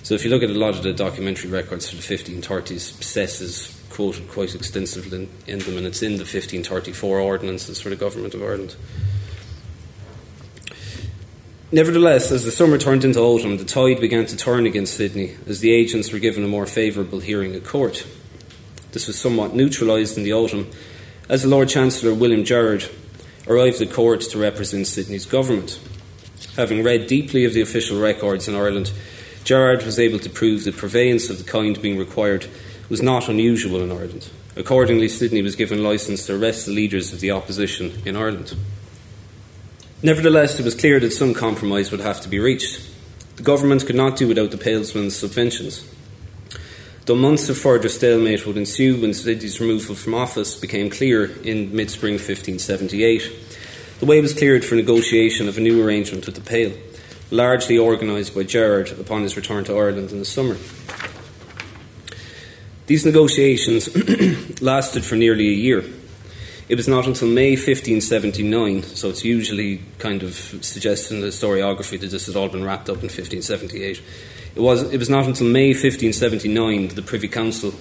So 0.02 0.14
if 0.14 0.25
you 0.25 0.30
look 0.30 0.42
at 0.42 0.50
a 0.50 0.54
lot 0.54 0.75
of 0.75 0.82
the 0.82 0.92
documentary 0.92 1.50
records 1.50 1.90
for 1.90 1.96
the 1.96 2.02
1530s, 2.02 3.02
cess 3.02 3.40
is 3.40 3.78
quoted 3.90 4.28
quite 4.28 4.54
extensively 4.54 5.28
in, 5.46 5.58
them, 5.58 5.76
and 5.76 5.87
it's 5.87 6.02
in 6.02 6.12
the 6.12 6.25
1534 6.25 7.18
ordinances 7.18 7.80
for 7.80 7.88
the 7.88 7.96
Government 7.96 8.34
of 8.34 8.42
Ireland. 8.42 8.76
Nevertheless, 11.70 12.32
as 12.32 12.44
the 12.44 12.50
summer 12.50 12.78
turned 12.78 13.04
into 13.04 13.20
autumn, 13.20 13.58
the 13.58 13.64
tide 13.64 14.00
began 14.00 14.25
to 14.26 14.37
turn 14.37 14.66
against 14.66 14.96
Sidney 14.96 15.37
as 15.46 15.60
the 15.60 15.72
agents 15.72 16.12
were 16.12 16.18
given 16.18 16.42
a 16.42 16.48
more 16.48 16.64
favourable 16.64 17.20
hearing 17.20 17.54
at 17.54 17.64
court. 17.64 18.06
This 18.92 19.06
was 19.06 19.18
somewhat 19.18 19.54
neutralised 19.54 20.16
in 20.16 20.25
the 20.25 20.32
autumn 20.32 20.70
as 21.28 21.42
the 21.42 21.48
Lord 21.48 21.68
Chancellor 21.68 22.14
William 22.14 22.44
Gerard 22.44 22.88
arrived 23.46 23.82
at 23.82 23.92
court 23.92 24.22
to 24.22 24.38
represent 24.38 24.87
Sidney's 24.87 25.26
government. 25.26 25.78
Having 26.57 26.85
read 26.85 27.07
deeply 27.07 27.45
of 27.45 27.54
the 27.54 27.61
official 27.61 28.00
records 28.00 28.49
in 28.49 28.54
Ireland, 28.54 28.92
Gerard 29.45 29.85
was 29.85 29.99
able 29.99 30.18
to 30.18 30.30
prove 30.30 30.64
that 30.64 30.76
purveyance 30.76 31.30
of 31.30 31.38
the 31.38 31.50
kind 31.50 31.80
being 31.80 31.99
required 31.99 32.47
was 32.88 33.02
not 33.02 33.28
unusual 33.28 33.80
in 33.83 33.90
Ireland. 33.90 34.28
Accordingly, 34.57 35.09
Sidney 35.09 35.42
was 35.42 35.57
given 35.57 35.85
licence 35.85 36.26
to 36.26 36.35
arrest 36.35 36.66
the 36.66 36.73
leaders 36.73 37.12
of 37.12 37.21
the 37.21 37.30
opposition 37.30 38.02
in 38.04 38.16
Ireland. 38.16 38.57
Nevertheless, 40.02 40.59
it 40.59 40.64
was 40.64 40.75
clear 40.75 41.00
that 41.00 41.12
some 41.12 41.35
compromise 41.35 41.90
would 41.90 42.00
have 42.00 42.21
to 42.23 42.28
be 42.28 42.38
reached. 42.38 42.88
The 43.37 43.42
government 43.42 43.87
could 43.87 43.97
not 43.97 44.16
do 44.16 44.26
without 44.26 44.50
the 44.50 44.59
Palesmen's 44.59 45.16
subventions. 45.16 45.85
Though 47.07 47.14
months 47.14 47.49
of 47.49 47.57
further 47.57 47.88
stalemate 47.88 48.47
would 48.47 48.57
ensue 48.57 49.00
when 49.00 49.14
Sidney's 49.14 49.61
removal 49.61 49.95
from 49.95 50.14
office 50.14 50.57
became 50.57 50.90
clear 50.90 51.25
in 51.42 51.75
mid 51.75 51.90
spring 51.90 52.14
1578, 52.14 53.33
the 54.00 54.06
way 54.06 54.20
was 54.20 54.34
cleared 54.34 54.64
for 54.64 54.74
negotiation 54.74 55.48
of 55.48 55.58
a 55.58 55.60
new 55.60 55.84
arrangement 55.84 56.26
with 56.26 56.34
the 56.34 56.40
Pale, 56.40 56.72
largely 57.30 57.78
organised 57.78 58.34
by 58.34 58.44
Gerard 58.44 58.90
upon 58.92 59.22
his 59.22 59.36
return 59.36 59.64
to 59.64 59.76
Ireland 59.76 60.12
in 60.12 60.18
the 60.18 60.24
summer. 60.24 60.56
These 62.86 63.04
negotiations 63.04 63.88
lasted 64.62 65.04
for 65.04 65.16
nearly 65.16 65.48
a 65.48 65.52
year. 65.52 65.84
It 66.68 66.76
was 66.76 66.86
not 66.86 67.06
until 67.06 67.28
May 67.28 67.50
1579, 67.50 68.82
so 68.82 69.08
it's 69.08 69.24
usually 69.24 69.82
kind 69.98 70.22
of 70.22 70.34
suggested 70.34 71.14
in 71.14 71.20
the 71.22 71.28
historiography 71.28 71.98
that 72.00 72.10
this 72.10 72.26
had 72.26 72.36
all 72.36 72.48
been 72.48 72.64
wrapped 72.64 72.88
up 72.88 72.96
in 72.96 73.08
1578. 73.08 74.02
It 74.54 74.60
was, 74.60 74.82
it 74.92 74.98
was 74.98 75.10
not 75.10 75.26
until 75.26 75.46
May 75.46 75.68
1579 75.68 76.88
that 76.88 76.94
the 76.94 77.02
Privy 77.02 77.28
Council 77.28 77.72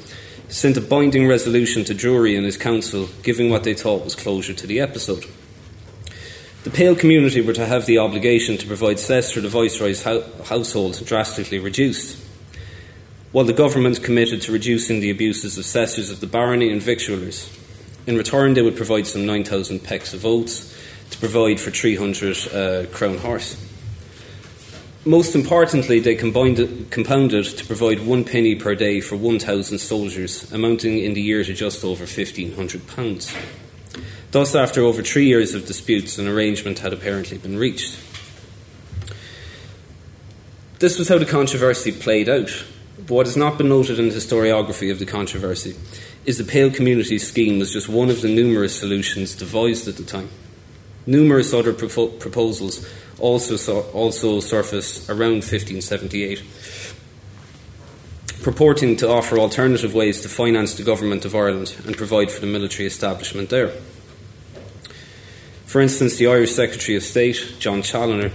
sent 0.48 0.78
a 0.78 0.82
binding 0.82 1.28
resolution 1.28 1.84
to 1.86 1.94
Drury 1.94 2.36
and 2.36 2.46
his 2.46 2.58
council 2.58 3.10
giving 3.24 3.50
what 3.50 3.64
they 3.64 3.74
thought 3.74 4.04
was 4.04 4.16
closure 4.16 4.54
to 4.54 4.68
the 4.68 4.80
episode. 4.80 5.26
The 6.68 6.74
Pale 6.74 6.98
community 6.98 7.40
were 7.40 7.54
to 7.54 7.66
have 7.66 7.86
the 7.86 8.00
obligation 8.00 8.58
to 8.58 8.68
provide 8.68 9.00
cess 9.00 9.32
for 9.32 9.40
the 9.40 9.48
Viceroy's 9.48 10.04
household 10.04 11.02
drastically 11.06 11.60
reduced 11.60 12.22
while 13.32 13.46
the 13.46 13.54
government 13.54 14.04
committed 14.04 14.42
to 14.42 14.52
reducing 14.52 15.00
the 15.00 15.10
abuses 15.10 15.58
of 15.58 15.64
cessors 15.64 16.12
of 16.12 16.20
the 16.20 16.28
barony 16.28 16.70
and 16.70 16.82
victuallers. 16.82 17.50
In 18.06 18.18
return, 18.18 18.54
they 18.54 18.62
would 18.62 18.76
provide 18.76 19.08
some 19.08 19.26
9,000 19.26 19.82
pecks 19.82 20.14
of 20.14 20.26
oats 20.26 20.78
to 21.12 21.18
provide 21.20 21.62
for 21.62 21.72
300 21.72 22.38
uh, 22.54 22.86
crown 22.92 23.20
horse. 23.20 23.56
Most 25.06 25.36
importantly, 25.36 26.02
they 26.02 26.16
combined, 26.16 26.92
compounded 26.92 27.46
to 27.46 27.66
provide 27.66 28.06
one 28.06 28.26
penny 28.26 28.56
per 28.56 28.76
day 28.76 29.00
for 29.00 29.16
1,000 29.16 29.78
soldiers, 29.78 30.52
amounting 30.52 31.00
in 31.00 31.14
the 31.14 31.22
year 31.22 31.46
to 31.46 31.54
just 31.54 31.86
over 31.86 32.04
£1,500. 32.04 33.67
Thus, 34.32 34.56
after 34.56 34.82
over 34.82 35.02
three 35.02 35.26
years 35.26 35.54
of 35.54 35.66
disputes, 35.66 36.18
an 36.18 36.28
arrangement 36.28 36.80
had 36.80 36.94
apparently 36.94 37.38
been 37.38 37.58
reached. 37.58 38.00
This 40.80 41.00
was 41.00 41.08
how 41.08 41.18
the 41.18 41.26
controversy 41.26 41.92
played 41.92 42.30
out. 42.30 42.66
But 42.98 43.10
what 43.10 43.26
has 43.26 43.38
not 43.38 43.58
been 43.58 43.70
noted 43.70 44.00
in 44.00 44.10
the 44.10 44.16
historiography 44.16 44.92
of 44.92 45.00
the 45.00 45.06
controversy 45.06 45.76
is 46.26 46.38
the 46.38 46.44
Pale 46.44 46.72
Community 46.72 47.18
Scheme 47.18 47.58
was 47.58 47.72
just 47.72 47.88
one 47.88 48.10
of 48.10 48.22
the 48.22 48.28
numerous 48.28 48.78
solutions 48.78 49.34
devised 49.34 49.88
at 49.88 49.96
the 49.96 50.04
time. 50.04 50.30
Numerous 51.06 51.54
other 51.54 51.74
propo- 51.74 52.20
proposals 52.20 52.86
also, 53.18 53.82
also 53.92 54.40
surfaced 54.42 55.10
around 55.10 55.44
1578, 55.46 56.44
purporting 58.44 58.98
to 58.98 59.10
offer 59.10 59.40
alternative 59.40 59.94
ways 59.94 60.22
to 60.22 60.30
finance 60.30 60.76
the 60.76 60.84
government 60.84 61.24
of 61.24 61.34
Ireland 61.34 61.76
and 61.86 61.96
provide 61.96 62.30
for 62.30 62.42
the 62.42 62.48
military 62.48 62.88
establishment 62.88 63.50
there. 63.50 63.72
For 65.68 65.82
instance, 65.82 66.16
the 66.16 66.28
Irish 66.28 66.54
Secretary 66.54 66.96
of 66.96 67.04
State, 67.04 67.56
John 67.60 67.82
Challoner, 67.82 68.32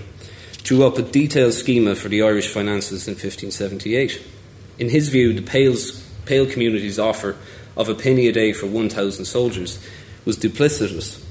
drew 0.64 0.84
up 0.86 0.98
a 0.98 1.02
detailed 1.02 1.54
schema 1.54 1.94
for 1.94 2.10
the 2.10 2.20
Irish 2.20 2.48
finances 2.48 3.08
in 3.08 3.12
1578. 3.12 4.22
In 4.78 4.90
his 4.90 5.08
view, 5.08 5.32
the 5.32 5.40
Pale's, 5.40 6.06
Pale 6.26 6.50
community's 6.50 6.98
offer 6.98 7.36
of 7.74 7.88
a 7.88 7.94
penny 7.94 8.28
a 8.28 8.32
day 8.32 8.52
for 8.52 8.66
1,000 8.66 9.24
soldiers 9.24 9.82
was 10.26 10.36
duplicitous, 10.36 11.24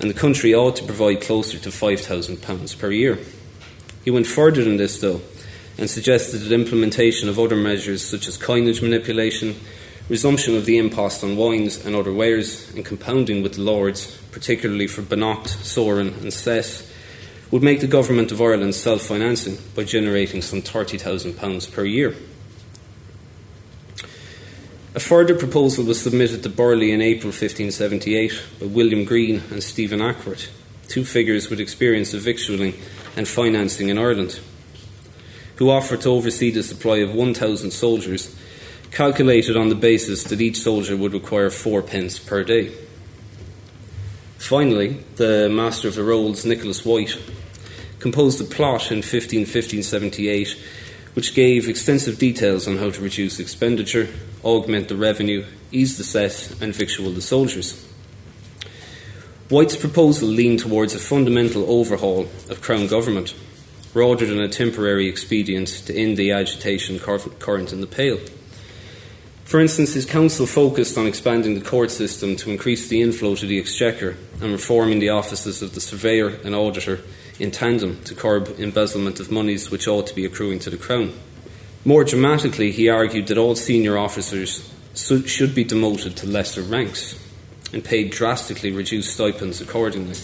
and 0.00 0.10
the 0.10 0.18
country 0.18 0.52
ought 0.52 0.74
to 0.76 0.84
provide 0.84 1.20
closer 1.20 1.58
to 1.58 1.68
£5,000 1.68 2.78
per 2.78 2.90
year. 2.90 3.16
He 4.04 4.10
went 4.10 4.26
further 4.26 4.64
than 4.64 4.78
this, 4.78 5.00
though, 5.00 5.20
and 5.78 5.88
suggested 5.88 6.38
that 6.38 6.52
implementation 6.52 7.28
of 7.28 7.38
other 7.38 7.56
measures 7.56 8.04
such 8.04 8.26
as 8.26 8.36
coinage 8.36 8.82
manipulation, 8.82 9.54
resumption 10.08 10.56
of 10.56 10.66
the 10.66 10.78
impost 10.78 11.24
on 11.24 11.36
wines 11.36 11.84
and 11.84 11.94
other 11.96 12.12
wares, 12.12 12.72
and 12.74 12.84
compounding 12.84 13.42
with 13.42 13.54
the 13.54 13.62
Lords, 13.62 14.16
particularly 14.30 14.86
for 14.86 15.02
Beannacht, 15.02 15.48
sorren, 15.48 16.20
and 16.22 16.32
Cess, 16.32 16.90
would 17.50 17.62
make 17.62 17.80
the 17.80 17.86
Government 17.86 18.32
of 18.32 18.40
Ireland 18.40 18.74
self 18.74 19.02
financing 19.02 19.58
by 19.74 19.84
generating 19.84 20.42
some 20.42 20.62
£30,000 20.62 21.72
per 21.72 21.84
year. 21.84 22.14
A 24.94 25.00
further 25.00 25.34
proposal 25.34 25.84
was 25.84 26.00
submitted 26.00 26.42
to 26.42 26.48
Burghley 26.48 26.90
in 26.90 27.02
April 27.02 27.28
1578 27.28 28.42
by 28.58 28.66
William 28.66 29.04
Green 29.04 29.42
and 29.50 29.62
Stephen 29.62 30.00
Ackworth, 30.00 30.48
two 30.88 31.04
figures 31.04 31.50
with 31.50 31.60
experience 31.60 32.14
of 32.14 32.22
victualling 32.22 32.74
and 33.14 33.28
financing 33.28 33.90
in 33.90 33.98
Ireland, 33.98 34.40
who 35.56 35.68
offered 35.70 36.00
to 36.00 36.08
oversee 36.08 36.50
the 36.50 36.62
supply 36.62 36.98
of 36.98 37.14
1,000 37.14 37.72
soldiers, 37.72 38.34
calculated 38.90 39.56
on 39.56 39.68
the 39.68 39.74
basis 39.74 40.24
that 40.24 40.40
each 40.40 40.58
soldier 40.58 40.96
would 40.96 41.12
require 41.12 41.50
four 41.50 41.82
pence 41.82 42.18
per 42.18 42.44
day. 42.44 42.72
Finally, 44.38 45.04
the 45.16 45.48
Master 45.48 45.88
of 45.88 45.94
the 45.94 46.04
Rolls, 46.04 46.44
Nicholas 46.44 46.84
White, 46.84 47.18
composed 47.98 48.40
a 48.40 48.44
plot 48.44 48.90
in 48.90 48.98
1578 48.98 50.56
which 51.16 51.34
gave 51.34 51.66
extensive 51.66 52.18
details 52.18 52.68
on 52.68 52.76
how 52.76 52.90
to 52.90 53.00
reduce 53.00 53.40
expenditure, 53.40 54.06
augment 54.44 54.88
the 54.88 54.94
revenue, 54.94 55.46
ease 55.72 55.96
the 55.96 56.04
cess, 56.04 56.60
and 56.60 56.74
victual 56.74 57.10
the 57.10 57.22
soldiers. 57.22 57.82
White's 59.48 59.76
proposal 59.76 60.28
leaned 60.28 60.58
towards 60.58 60.94
a 60.94 60.98
fundamental 60.98 61.70
overhaul 61.70 62.28
of 62.50 62.60
Crown 62.60 62.86
government, 62.86 63.34
rather 63.94 64.26
than 64.26 64.38
a 64.38 64.48
temporary 64.48 65.08
expedient 65.08 65.68
to 65.86 65.96
end 65.96 66.18
the 66.18 66.32
agitation 66.32 66.98
current 66.98 67.72
in 67.72 67.80
the 67.80 67.86
Pale. 67.86 68.20
For 69.46 69.60
instance, 69.60 69.94
his 69.94 70.06
council 70.06 70.44
focused 70.44 70.98
on 70.98 71.06
expanding 71.06 71.54
the 71.54 71.64
court 71.64 71.92
system 71.92 72.34
to 72.36 72.50
increase 72.50 72.88
the 72.88 73.00
inflow 73.00 73.36
to 73.36 73.46
the 73.46 73.60
exchequer 73.60 74.16
and 74.42 74.50
reforming 74.50 74.98
the 74.98 75.10
offices 75.10 75.62
of 75.62 75.72
the 75.72 75.80
surveyor 75.80 76.30
and 76.44 76.52
auditor 76.52 77.00
in 77.38 77.52
tandem 77.52 78.02
to 78.02 78.14
curb 78.16 78.56
embezzlement 78.58 79.20
of 79.20 79.30
monies 79.30 79.70
which 79.70 79.86
ought 79.86 80.08
to 80.08 80.16
be 80.16 80.24
accruing 80.24 80.58
to 80.58 80.70
the 80.70 80.76
Crown. 80.76 81.14
More 81.84 82.02
dramatically, 82.02 82.72
he 82.72 82.88
argued 82.88 83.28
that 83.28 83.38
all 83.38 83.54
senior 83.54 83.96
officers 83.96 84.68
should 84.94 85.54
be 85.54 85.62
demoted 85.62 86.16
to 86.16 86.26
lesser 86.26 86.62
ranks 86.62 87.16
and 87.72 87.84
paid 87.84 88.10
drastically 88.10 88.72
reduced 88.72 89.14
stipends 89.14 89.60
accordingly. 89.60 90.16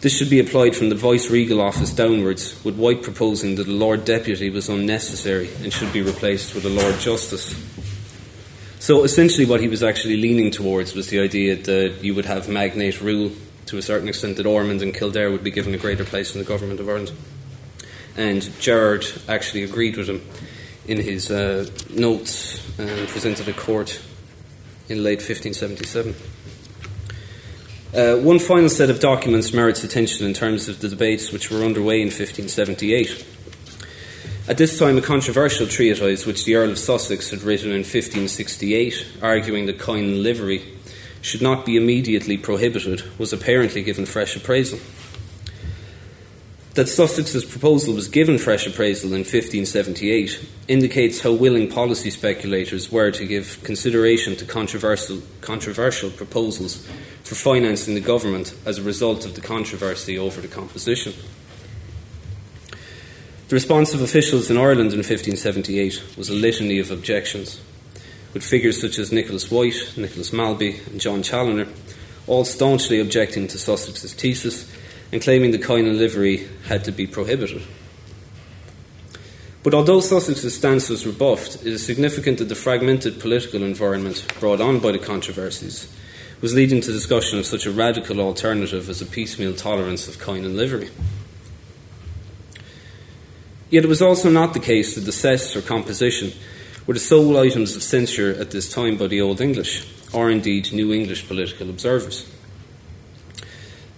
This 0.00 0.16
should 0.16 0.30
be 0.30 0.40
applied 0.40 0.74
from 0.74 0.88
the 0.88 0.94
Vice 0.94 1.30
Regal 1.30 1.60
office 1.60 1.92
downwards, 1.92 2.62
with 2.64 2.76
White 2.76 3.02
proposing 3.02 3.56
that 3.56 3.68
a 3.68 3.70
Lord 3.70 4.04
Deputy 4.04 4.48
was 4.48 4.68
unnecessary 4.68 5.50
and 5.62 5.72
should 5.72 5.92
be 5.92 6.02
replaced 6.02 6.54
with 6.54 6.64
a 6.64 6.70
Lord 6.70 6.98
Justice. 6.98 7.54
So 8.78 9.04
essentially, 9.04 9.46
what 9.46 9.60
he 9.60 9.68
was 9.68 9.82
actually 9.82 10.16
leaning 10.16 10.50
towards 10.50 10.94
was 10.94 11.08
the 11.08 11.20
idea 11.20 11.56
that 11.56 12.02
you 12.02 12.14
would 12.14 12.24
have 12.24 12.48
magnate 12.48 13.00
rule 13.00 13.30
to 13.66 13.76
a 13.76 13.82
certain 13.82 14.08
extent, 14.08 14.36
that 14.38 14.46
Ormond 14.46 14.82
and 14.82 14.92
Kildare 14.92 15.30
would 15.30 15.44
be 15.44 15.50
given 15.50 15.74
a 15.74 15.78
greater 15.78 16.04
place 16.04 16.34
in 16.34 16.40
the 16.40 16.46
government 16.46 16.80
of 16.80 16.88
Ireland 16.88 17.12
and 18.16 18.42
Gerard 18.60 19.06
actually 19.28 19.62
agreed 19.62 19.96
with 19.96 20.08
him 20.08 20.22
in 20.86 21.00
his 21.00 21.30
uh, 21.30 21.68
notes 21.90 22.78
and 22.78 23.08
presented 23.08 23.48
a 23.48 23.52
court 23.52 24.00
in 24.88 25.02
late 25.02 25.18
1577. 25.20 26.14
Uh, 27.92 28.14
one 28.18 28.38
final 28.38 28.68
set 28.68 28.88
of 28.88 29.00
documents 29.00 29.52
merits 29.52 29.82
attention 29.82 30.24
in 30.24 30.32
terms 30.32 30.68
of 30.68 30.78
the 30.80 30.88
debates 30.88 31.32
which 31.32 31.50
were 31.50 31.64
underway 31.64 32.00
in 32.00 32.06
1578. 32.06 33.26
At 34.46 34.58
this 34.58 34.78
time, 34.78 34.96
a 34.96 35.02
controversial 35.02 35.66
treatise 35.66 36.24
which 36.24 36.44
the 36.44 36.54
Earl 36.54 36.70
of 36.70 36.78
Sussex 36.78 37.30
had 37.30 37.42
written 37.42 37.70
in 37.70 37.78
1568, 37.78 39.18
arguing 39.20 39.66
that 39.66 39.80
coin 39.80 40.04
and 40.04 40.22
livery 40.22 40.62
should 41.20 41.42
not 41.42 41.66
be 41.66 41.76
immediately 41.76 42.36
prohibited, 42.36 43.02
was 43.18 43.32
apparently 43.32 43.82
given 43.82 44.06
fresh 44.06 44.36
appraisal. 44.36 44.78
That 46.74 46.86
Sussex's 46.86 47.44
proposal 47.44 47.94
was 47.94 48.06
given 48.06 48.38
fresh 48.38 48.68
appraisal 48.68 49.08
in 49.08 49.20
1578 49.20 50.48
indicates 50.68 51.22
how 51.22 51.32
willing 51.32 51.68
policy 51.68 52.10
speculators 52.10 52.92
were 52.92 53.10
to 53.10 53.26
give 53.26 53.60
consideration 53.64 54.36
to 54.36 54.44
controversial, 54.44 55.22
controversial 55.40 56.10
proposals 56.10 56.88
for 57.30 57.36
financing 57.36 57.94
the 57.94 58.00
government 58.00 58.52
as 58.66 58.76
a 58.76 58.82
result 58.82 59.24
of 59.24 59.36
the 59.36 59.40
controversy 59.40 60.18
over 60.18 60.40
the 60.40 60.48
composition. 60.48 61.12
The 63.46 63.54
response 63.54 63.94
of 63.94 64.02
officials 64.02 64.50
in 64.50 64.56
Ireland 64.56 64.92
in 64.92 64.98
1578 64.98 66.16
was 66.16 66.28
a 66.28 66.32
litany 66.32 66.80
of 66.80 66.90
objections, 66.90 67.60
with 68.34 68.42
figures 68.42 68.80
such 68.80 68.98
as 68.98 69.12
Nicholas 69.12 69.48
White, 69.48 69.94
Nicholas 69.96 70.32
Malby, 70.32 70.80
and 70.90 71.00
John 71.00 71.22
Challoner 71.22 71.68
all 72.26 72.44
staunchly 72.44 72.98
objecting 72.98 73.46
to 73.46 73.58
Sussex's 73.58 74.12
thesis 74.12 74.68
and 75.12 75.22
claiming 75.22 75.52
the 75.52 75.58
coin 75.58 75.86
and 75.86 75.98
livery 75.98 76.48
had 76.66 76.82
to 76.82 76.90
be 76.90 77.06
prohibited. 77.06 77.62
But 79.62 79.72
although 79.72 80.00
Sussex's 80.00 80.56
stance 80.56 80.88
was 80.88 81.06
rebuffed, 81.06 81.64
it 81.64 81.68
is 81.68 81.86
significant 81.86 82.38
that 82.38 82.48
the 82.48 82.56
fragmented 82.56 83.20
political 83.20 83.62
environment 83.62 84.26
brought 84.40 84.60
on 84.60 84.80
by 84.80 84.90
the 84.90 84.98
controversies 84.98 85.86
was 86.40 86.54
leading 86.54 86.80
to 86.80 86.92
discussion 86.92 87.38
of 87.38 87.46
such 87.46 87.66
a 87.66 87.70
radical 87.70 88.20
alternative 88.20 88.88
as 88.88 89.02
a 89.02 89.06
piecemeal 89.06 89.54
tolerance 89.54 90.08
of 90.08 90.18
coin 90.18 90.44
and 90.44 90.56
livery. 90.56 90.90
Yet 93.68 93.84
it 93.84 93.88
was 93.88 94.02
also 94.02 94.30
not 94.30 94.52
the 94.54 94.60
case 94.60 94.94
that 94.94 95.02
the 95.02 95.12
cess 95.12 95.54
or 95.54 95.62
composition 95.62 96.32
were 96.86 96.94
the 96.94 97.00
sole 97.00 97.36
items 97.38 97.76
of 97.76 97.82
censure 97.82 98.30
at 98.30 98.50
this 98.50 98.72
time 98.72 98.96
by 98.96 99.06
the 99.06 99.20
Old 99.20 99.40
English, 99.40 99.86
or 100.12 100.30
indeed 100.30 100.72
New 100.72 100.92
English 100.92 101.28
political 101.28 101.70
observers. 101.70 102.28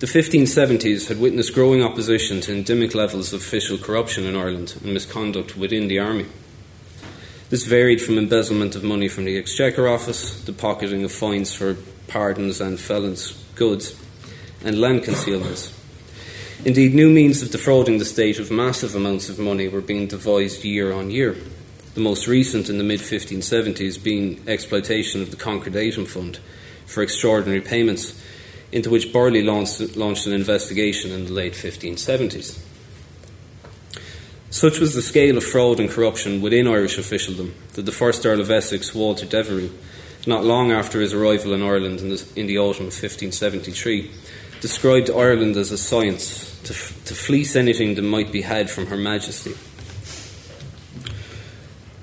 The 0.01 0.07
1570s 0.09 1.09
had 1.09 1.21
witnessed 1.21 1.55
growing 1.55 1.81
opposition 1.81 2.41
to 2.43 2.53
endemic 2.53 2.93
levels 2.93 3.33
of 3.33 3.41
official 3.41 3.79
corruption 3.79 4.25
in 4.25 4.35
Ireland 4.35 4.75
and 4.83 4.93
misconduct 4.93 5.57
within 5.57 5.87
the 5.87 6.01
army. 6.01 6.27
This 7.51 7.65
varied 7.65 8.01
from 8.01 8.19
embezzlement 8.19 8.75
of 8.75 8.83
money 8.83 9.09
from 9.09 9.27
the 9.27 9.39
Exchequer 9.39 9.87
Office, 9.87 10.43
the 10.43 10.53
pocketing 10.53 11.05
of 11.05 11.13
fines 11.13 11.55
for 11.55 11.77
pardons 12.13 12.61
and 12.61 12.79
felons' 12.79 13.33
goods, 13.55 13.99
and 14.63 14.81
land 14.81 15.03
concealments. 15.03 15.73
Indeed, 16.65 16.95
new 16.95 17.11
means 17.11 17.43
of 17.43 17.51
defrauding 17.51 17.99
the 17.99 18.05
state 18.05 18.39
of 18.39 18.51
massive 18.51 18.95
amounts 18.95 19.29
of 19.29 19.39
money 19.39 19.67
were 19.67 19.81
being 19.81 20.07
devised 20.07 20.63
year 20.63 20.93
on 20.93 21.11
year. 21.11 21.37
The 21.95 22.01
most 22.01 22.29
recent 22.29 22.69
in 22.69 22.79
the 22.79 22.85
mid 22.85 23.01
1570s 23.01 24.03
being 24.03 24.43
exploitation 24.47 25.23
of 25.23 25.31
the 25.31 25.37
Concordatum 25.37 26.07
Fund 26.07 26.39
for 26.87 27.03
extraordinary 27.03 27.61
payments 27.61 28.21
into 28.71 28.91
which 28.91 29.13
Burghley 29.13 29.43
launched, 29.43 29.97
launched 29.97 30.27
an 30.27 30.33
investigation 30.33 31.11
in 31.11 31.27
the 31.27 31.33
late 31.33 31.55
1570s. 31.55 32.59
Such 34.51 34.79
was 34.79 34.95
the 34.95 35.03
scale 35.03 35.39
of 35.39 35.45
fraud 35.45 35.81
and 35.81 35.91
corruption 35.91 36.43
within 36.43 36.69
Irish 36.69 36.99
officialdom 36.99 37.55
that 37.73 37.87
the 37.87 37.93
first 37.93 38.25
Earl 38.25 38.41
of 38.41 38.51
Essex, 38.51 38.95
Walter 38.95 39.27
Devereux, 39.27 39.71
not 40.27 40.45
long 40.45 40.71
after 40.71 41.01
his 41.01 41.13
arrival 41.13 41.53
in 41.53 41.63
Ireland 41.63 42.01
in 42.01 42.11
the, 42.11 42.33
in 42.37 42.47
the 42.47 42.59
autumn 42.59 42.87
of 42.87 42.93
1573, 42.93 44.11
described 44.61 45.11
Ireland 45.11 45.57
as 45.57 45.73
a 45.73 45.79
science 45.79 46.61
to, 46.63 46.73
to 46.73 47.15
fleece 47.15 47.57
anything 47.57 47.97
that 47.97 48.03
might 48.03 48.31
be 48.31 48.43
had 48.43 48.71
from 48.71 48.87
Her 48.87 48.97
Majesty. 48.97 49.55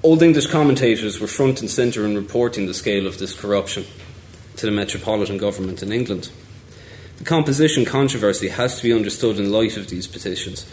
Old 0.03 0.23
English 0.23 0.47
commentators 0.47 1.19
were 1.19 1.27
front 1.27 1.61
and 1.61 1.69
centre 1.69 2.05
in 2.05 2.15
reporting 2.15 2.65
the 2.65 2.73
scale 2.73 3.07
of 3.07 3.17
this 3.17 3.37
corruption 3.37 3.85
to 4.57 4.65
the 4.65 4.71
metropolitan 4.71 5.37
government 5.37 5.81
in 5.81 5.91
England. 5.91 6.29
The 7.17 7.25
composition 7.25 7.83
controversy 7.83 8.47
has 8.47 8.77
to 8.77 8.83
be 8.83 8.93
understood 8.93 9.37
in 9.39 9.51
light 9.51 9.75
of 9.75 9.89
these 9.89 10.07
petitions. 10.07 10.65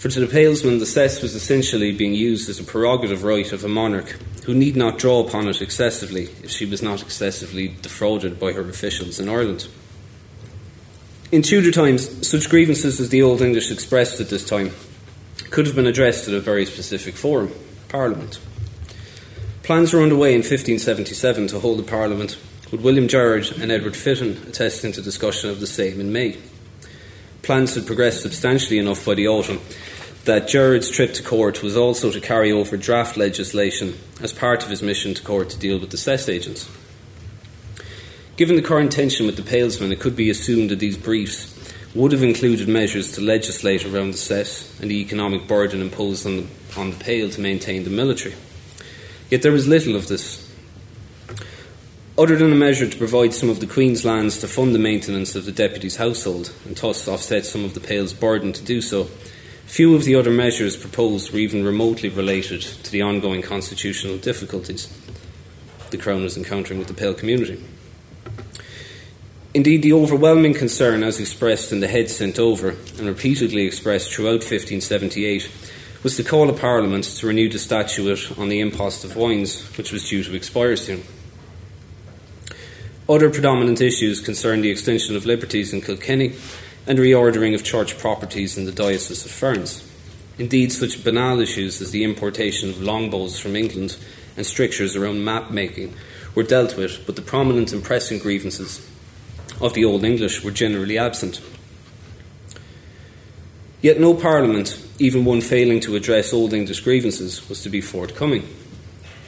For 0.00 0.08
to 0.08 0.20
the 0.20 0.26
Palesmen, 0.26 0.78
the 0.78 0.86
cess 0.86 1.20
was 1.20 1.34
essentially 1.34 1.92
being 1.92 2.14
used 2.14 2.48
as 2.48 2.58
a 2.58 2.64
prerogative 2.64 3.22
right 3.22 3.52
of 3.52 3.64
a 3.64 3.68
monarch 3.68 4.16
who 4.46 4.54
need 4.54 4.74
not 4.74 4.96
draw 4.96 5.20
upon 5.20 5.46
it 5.46 5.60
excessively 5.60 6.22
if 6.42 6.50
she 6.50 6.64
was 6.64 6.80
not 6.80 7.02
excessively 7.02 7.76
defrauded 7.82 8.40
by 8.40 8.52
her 8.52 8.62
officials 8.62 9.20
in 9.20 9.28
Ireland. 9.28 9.68
In 11.30 11.42
Tudor 11.42 11.70
times, 11.70 12.26
such 12.26 12.48
grievances 12.48 12.98
as 12.98 13.10
the 13.10 13.20
Old 13.20 13.42
English 13.42 13.70
expressed 13.70 14.22
at 14.22 14.30
this 14.30 14.42
time 14.42 14.70
could 15.50 15.66
have 15.66 15.76
been 15.76 15.86
addressed 15.86 16.26
at 16.28 16.32
a 16.32 16.40
very 16.40 16.64
specific 16.64 17.14
forum, 17.14 17.52
Parliament. 17.90 18.40
Plans 19.64 19.92
were 19.92 20.00
underway 20.00 20.30
in 20.30 20.38
1577 20.38 21.48
to 21.48 21.60
hold 21.60 21.78
a 21.78 21.82
Parliament 21.82 22.38
with 22.70 22.80
William 22.80 23.06
Gerard 23.06 23.52
and 23.60 23.70
Edward 23.70 23.96
Fitton 23.96 24.48
attesting 24.48 24.92
to 24.92 25.02
discussion 25.02 25.50
of 25.50 25.60
the 25.60 25.66
same 25.66 26.00
in 26.00 26.10
May. 26.10 26.38
Plans 27.50 27.74
had 27.74 27.84
progressed 27.84 28.22
substantially 28.22 28.78
enough 28.78 29.04
by 29.04 29.14
the 29.16 29.26
autumn 29.26 29.60
that 30.24 30.46
Gerard's 30.46 30.88
trip 30.88 31.14
to 31.14 31.22
court 31.24 31.64
was 31.64 31.76
also 31.76 32.12
to 32.12 32.20
carry 32.20 32.52
over 32.52 32.76
draft 32.76 33.16
legislation 33.16 33.98
as 34.22 34.32
part 34.32 34.62
of 34.62 34.70
his 34.70 34.84
mission 34.84 35.14
to 35.14 35.22
court 35.24 35.50
to 35.50 35.58
deal 35.58 35.80
with 35.80 35.90
the 35.90 35.96
cess 35.96 36.28
agents. 36.28 36.70
Given 38.36 38.54
the 38.54 38.62
current 38.62 38.92
tension 38.92 39.26
with 39.26 39.34
the 39.34 39.42
Palesmen, 39.42 39.90
it 39.90 39.98
could 39.98 40.14
be 40.14 40.30
assumed 40.30 40.70
that 40.70 40.78
these 40.78 40.96
briefs 40.96 41.52
would 41.92 42.12
have 42.12 42.22
included 42.22 42.68
measures 42.68 43.10
to 43.14 43.20
legislate 43.20 43.84
around 43.84 44.12
the 44.12 44.18
cess 44.18 44.78
and 44.80 44.88
the 44.88 45.00
economic 45.00 45.48
burden 45.48 45.80
imposed 45.80 46.24
on 46.24 46.36
the, 46.36 46.46
on 46.76 46.90
the 46.90 47.04
Pale 47.04 47.30
to 47.30 47.40
maintain 47.40 47.82
the 47.82 47.90
military. 47.90 48.36
Yet 49.28 49.42
there 49.42 49.50
was 49.50 49.66
little 49.66 49.96
of 49.96 50.06
this 50.06 50.49
other 52.20 52.36
than 52.36 52.52
a 52.52 52.56
measure 52.56 52.86
to 52.86 52.98
provide 52.98 53.32
some 53.32 53.48
of 53.48 53.60
the 53.60 53.66
Queen's 53.66 54.04
lands 54.04 54.36
to 54.38 54.46
fund 54.46 54.74
the 54.74 54.78
maintenance 54.78 55.34
of 55.34 55.46
the 55.46 55.52
Deputy's 55.52 55.96
household 55.96 56.52
and 56.66 56.76
thus 56.76 57.08
offset 57.08 57.46
some 57.46 57.64
of 57.64 57.72
the 57.72 57.80
Pale's 57.80 58.12
burden 58.12 58.52
to 58.52 58.62
do 58.62 58.82
so, 58.82 59.04
few 59.64 59.94
of 59.96 60.04
the 60.04 60.14
other 60.14 60.30
measures 60.30 60.76
proposed 60.76 61.32
were 61.32 61.38
even 61.38 61.64
remotely 61.64 62.10
related 62.10 62.60
to 62.60 62.92
the 62.92 63.00
ongoing 63.00 63.40
constitutional 63.40 64.18
difficulties 64.18 64.94
the 65.90 65.96
Crown 65.96 66.22
was 66.22 66.36
encountering 66.36 66.78
with 66.78 66.88
the 66.88 66.94
Pale 66.94 67.14
community. 67.14 67.64
Indeed, 69.54 69.82
the 69.82 69.94
overwhelming 69.94 70.52
concern, 70.52 71.02
as 71.02 71.18
expressed 71.18 71.72
in 71.72 71.80
the 71.80 71.88
head 71.88 72.10
sent 72.10 72.38
over 72.38 72.76
and 72.98 73.06
repeatedly 73.06 73.64
expressed 73.66 74.12
throughout 74.12 74.44
1578, 74.44 75.50
was 76.02 76.16
to 76.16 76.22
call 76.22 76.50
a 76.50 76.52
Parliament 76.52 77.04
to 77.04 77.26
renew 77.26 77.48
the 77.48 77.58
statute 77.58 78.38
on 78.38 78.50
the 78.50 78.60
impost 78.60 79.04
of 79.04 79.16
wines, 79.16 79.62
which 79.76 79.90
was 79.90 80.08
due 80.08 80.22
to 80.22 80.34
expire 80.34 80.76
soon. 80.76 81.02
Other 83.10 83.28
predominant 83.28 83.80
issues 83.80 84.20
concern 84.20 84.60
the 84.60 84.70
extension 84.70 85.16
of 85.16 85.26
liberties 85.26 85.72
in 85.72 85.80
Kilkenny 85.80 86.34
and 86.86 86.96
reordering 86.96 87.56
of 87.56 87.64
church 87.64 87.98
properties 87.98 88.56
in 88.56 88.66
the 88.66 88.72
Diocese 88.72 89.24
of 89.24 89.32
Ferns. 89.32 89.84
Indeed, 90.38 90.70
such 90.70 91.02
banal 91.02 91.40
issues 91.40 91.82
as 91.82 91.90
the 91.90 92.04
importation 92.04 92.70
of 92.70 92.80
longbows 92.80 93.36
from 93.36 93.56
England 93.56 93.96
and 94.36 94.46
strictures 94.46 94.94
around 94.94 95.24
map 95.24 95.50
making 95.50 95.92
were 96.36 96.44
dealt 96.44 96.76
with, 96.76 97.04
but 97.04 97.16
the 97.16 97.22
prominent 97.22 97.72
and 97.72 97.82
pressing 97.82 98.20
grievances 98.20 98.88
of 99.60 99.74
the 99.74 99.84
Old 99.84 100.04
English 100.04 100.44
were 100.44 100.52
generally 100.52 100.96
absent. 100.96 101.40
Yet 103.82 103.98
no 103.98 104.14
Parliament, 104.14 104.80
even 105.00 105.24
one 105.24 105.40
failing 105.40 105.80
to 105.80 105.96
address 105.96 106.32
Old 106.32 106.52
English 106.52 106.78
grievances, 106.78 107.48
was 107.48 107.60
to 107.64 107.70
be 107.70 107.80
forthcoming. 107.80 108.48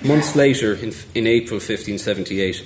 Months 0.04 0.36
later, 0.36 0.74
in, 0.74 0.94
in 1.16 1.26
April 1.26 1.56
1578, 1.56 2.64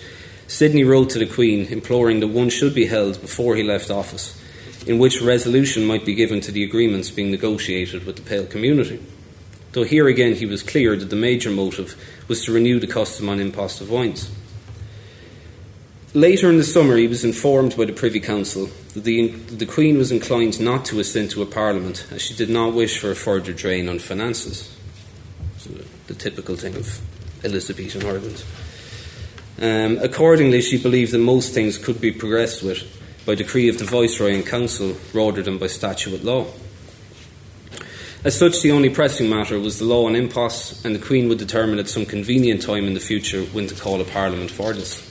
Sidney 0.48 0.84
wrote 0.84 1.10
to 1.10 1.18
the 1.18 1.26
Queen 1.26 1.66
imploring 1.66 2.20
that 2.20 2.28
one 2.28 2.50
should 2.50 2.74
be 2.74 2.86
held 2.86 3.20
before 3.20 3.56
he 3.56 3.62
left 3.62 3.90
office, 3.90 4.40
in 4.86 4.98
which 4.98 5.20
resolution 5.20 5.84
might 5.84 6.04
be 6.04 6.14
given 6.14 6.40
to 6.42 6.52
the 6.52 6.62
agreements 6.62 7.10
being 7.10 7.30
negotiated 7.30 8.06
with 8.06 8.16
the 8.16 8.22
Pale 8.22 8.46
community. 8.46 9.04
Though 9.72 9.84
here 9.84 10.08
again 10.08 10.34
he 10.34 10.46
was 10.46 10.62
clear 10.62 10.96
that 10.96 11.10
the 11.10 11.16
major 11.16 11.50
motive 11.50 11.96
was 12.28 12.44
to 12.44 12.52
renew 12.52 12.78
the 12.78 12.86
custom 12.86 13.28
on 13.28 13.40
impost 13.40 13.80
of 13.80 13.90
wines. 13.90 14.30
Later 16.14 16.48
in 16.48 16.56
the 16.56 16.64
summer, 16.64 16.96
he 16.96 17.08
was 17.08 17.24
informed 17.24 17.76
by 17.76 17.84
the 17.84 17.92
Privy 17.92 18.20
Council 18.20 18.70
that 18.94 19.04
the, 19.04 19.28
the 19.28 19.66
Queen 19.66 19.98
was 19.98 20.10
inclined 20.10 20.58
not 20.58 20.86
to 20.86 20.98
assent 20.98 21.32
to 21.32 21.42
a 21.42 21.46
Parliament, 21.46 22.06
as 22.10 22.22
she 22.22 22.32
did 22.32 22.48
not 22.48 22.72
wish 22.72 22.98
for 22.98 23.10
a 23.10 23.14
further 23.14 23.52
drain 23.52 23.86
on 23.86 23.98
finances. 23.98 24.74
So 25.58 25.70
the 26.06 26.14
typical 26.14 26.56
thing 26.56 26.74
of 26.74 27.00
Elizabethan 27.44 28.06
Ireland. 28.06 28.42
Um, 29.60 29.98
accordingly, 30.02 30.60
she 30.60 30.80
believed 30.80 31.12
that 31.12 31.18
most 31.18 31.54
things 31.54 31.78
could 31.78 32.00
be 32.00 32.12
progressed 32.12 32.62
with 32.62 32.84
by 33.24 33.34
decree 33.34 33.68
of 33.68 33.78
the 33.78 33.84
Viceroy 33.84 34.34
and 34.34 34.46
Council 34.46 34.96
rather 35.14 35.42
than 35.42 35.58
by 35.58 35.66
statute 35.66 36.22
law. 36.22 36.46
As 38.22 38.36
such, 38.36 38.60
the 38.60 38.72
only 38.72 38.90
pressing 38.90 39.30
matter 39.30 39.58
was 39.58 39.78
the 39.78 39.84
law 39.84 40.06
on 40.06 40.16
imposts, 40.16 40.84
and 40.84 40.94
the 40.94 40.98
Queen 40.98 41.28
would 41.28 41.38
determine 41.38 41.78
at 41.78 41.88
some 41.88 42.04
convenient 42.04 42.62
time 42.62 42.86
in 42.86 42.94
the 42.94 43.00
future 43.00 43.42
when 43.44 43.66
to 43.68 43.74
call 43.74 44.00
a 44.00 44.04
Parliament 44.04 44.50
for 44.50 44.72
this. 44.72 45.02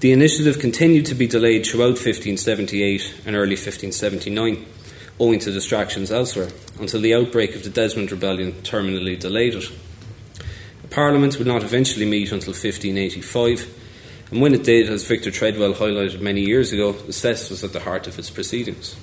The 0.00 0.12
initiative 0.12 0.58
continued 0.58 1.06
to 1.06 1.14
be 1.14 1.26
delayed 1.26 1.66
throughout 1.66 1.98
1578 1.98 3.22
and 3.26 3.36
early 3.36 3.56
1579, 3.56 4.64
owing 5.18 5.40
to 5.40 5.52
distractions 5.52 6.10
elsewhere, 6.10 6.48
until 6.78 7.00
the 7.00 7.14
outbreak 7.14 7.54
of 7.54 7.64
the 7.64 7.70
Desmond 7.70 8.10
Rebellion 8.10 8.52
terminally 8.62 9.18
delayed 9.18 9.54
it. 9.54 9.70
Parliament 10.90 11.38
would 11.38 11.46
not 11.46 11.62
eventually 11.62 12.04
meet 12.04 12.32
until 12.32 12.52
1585, 12.52 13.78
and 14.32 14.40
when 14.40 14.54
it 14.54 14.64
did, 14.64 14.88
as 14.88 15.06
Victor 15.06 15.30
Treadwell 15.30 15.74
highlighted 15.74 16.20
many 16.20 16.42
years 16.42 16.72
ago, 16.72 16.92
the 16.92 17.12
cess 17.12 17.48
was 17.48 17.64
at 17.64 17.72
the 17.72 17.80
heart 17.80 18.06
of 18.06 18.18
its 18.18 18.30
proceedings. 18.30 18.96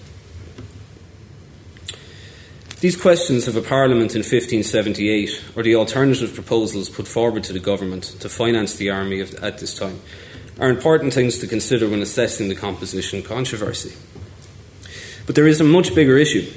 These 2.79 2.95
questions 2.95 3.47
of 3.47 3.55
a 3.55 3.61
Parliament 3.61 4.13
in 4.15 4.19
1578, 4.19 5.43
or 5.55 5.63
the 5.63 5.75
alternative 5.75 6.33
proposals 6.33 6.89
put 6.89 7.07
forward 7.07 7.43
to 7.45 7.53
the 7.53 7.59
government 7.59 8.03
to 8.03 8.29
finance 8.29 8.75
the 8.75 8.89
army 8.89 9.21
at 9.21 9.57
this 9.57 9.77
time, 9.77 9.99
are 10.59 10.69
important 10.69 11.13
things 11.13 11.39
to 11.39 11.47
consider 11.47 11.87
when 11.87 12.01
assessing 12.01 12.49
the 12.49 12.55
composition 12.55 13.23
controversy. 13.23 13.95
But 15.25 15.35
there 15.35 15.47
is 15.47 15.59
a 15.59 15.63
much 15.63 15.95
bigger 15.95 16.17
issue 16.17 16.51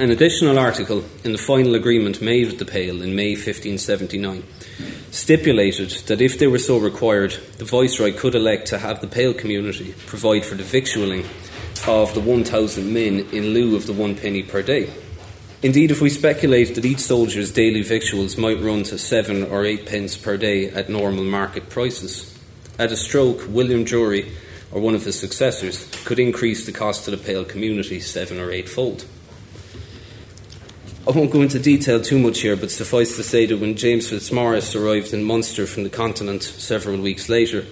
an 0.00 0.10
additional 0.10 0.58
article 0.58 1.04
in 1.24 1.32
the 1.32 1.38
final 1.38 1.74
agreement 1.74 2.22
made 2.22 2.46
with 2.46 2.58
the 2.58 2.64
Pale 2.64 3.02
in 3.02 3.14
May 3.14 3.32
1579 3.32 4.42
stipulated 5.10 5.90
that 6.06 6.22
if 6.22 6.38
they 6.38 6.46
were 6.46 6.58
so 6.58 6.78
required, 6.78 7.32
the 7.58 7.66
Viceroy 7.66 8.16
could 8.16 8.34
elect 8.34 8.68
to 8.68 8.78
have 8.78 9.02
the 9.02 9.06
Pale 9.06 9.34
community 9.34 9.94
provide 10.06 10.46
for 10.46 10.54
the 10.54 10.62
victualling 10.62 11.26
of 11.86 12.14
the 12.14 12.20
1,000 12.20 12.90
men 12.90 13.26
in 13.30 13.52
lieu 13.52 13.76
of 13.76 13.86
the 13.86 13.92
one 13.92 14.16
penny 14.16 14.42
per 14.42 14.62
day. 14.62 14.90
Indeed, 15.62 15.90
if 15.90 16.00
we 16.00 16.08
speculate 16.08 16.76
that 16.76 16.86
each 16.86 17.00
soldier's 17.00 17.52
daily 17.52 17.82
victuals 17.82 18.38
might 18.38 18.62
run 18.62 18.84
to 18.84 18.96
seven 18.96 19.44
or 19.44 19.66
eight 19.66 19.84
pence 19.84 20.16
per 20.16 20.38
day 20.38 20.70
at 20.70 20.88
normal 20.88 21.24
market 21.24 21.68
prices, 21.68 22.38
at 22.78 22.90
a 22.90 22.96
stroke, 22.96 23.44
William 23.50 23.84
Drury, 23.84 24.32
or 24.72 24.80
one 24.80 24.94
of 24.94 25.04
his 25.04 25.20
successors, 25.20 25.90
could 26.06 26.18
increase 26.18 26.64
the 26.64 26.72
cost 26.72 27.04
to 27.04 27.10
the 27.10 27.18
Pale 27.18 27.44
community 27.44 28.00
seven 28.00 28.40
or 28.40 28.50
eightfold. 28.50 29.04
I 31.10 31.12
won't 31.12 31.32
go 31.32 31.42
into 31.42 31.58
detail 31.58 32.00
too 32.00 32.20
much 32.20 32.38
here, 32.38 32.54
but 32.54 32.70
suffice 32.70 33.16
to 33.16 33.24
say 33.24 33.44
that 33.44 33.56
when 33.56 33.74
James 33.74 34.08
Fitzmaurice 34.08 34.76
arrived 34.76 35.12
in 35.12 35.24
Munster 35.24 35.66
from 35.66 35.82
the 35.82 35.90
continent 35.90 36.44
several 36.44 37.00
weeks 37.00 37.28
later, 37.28 37.66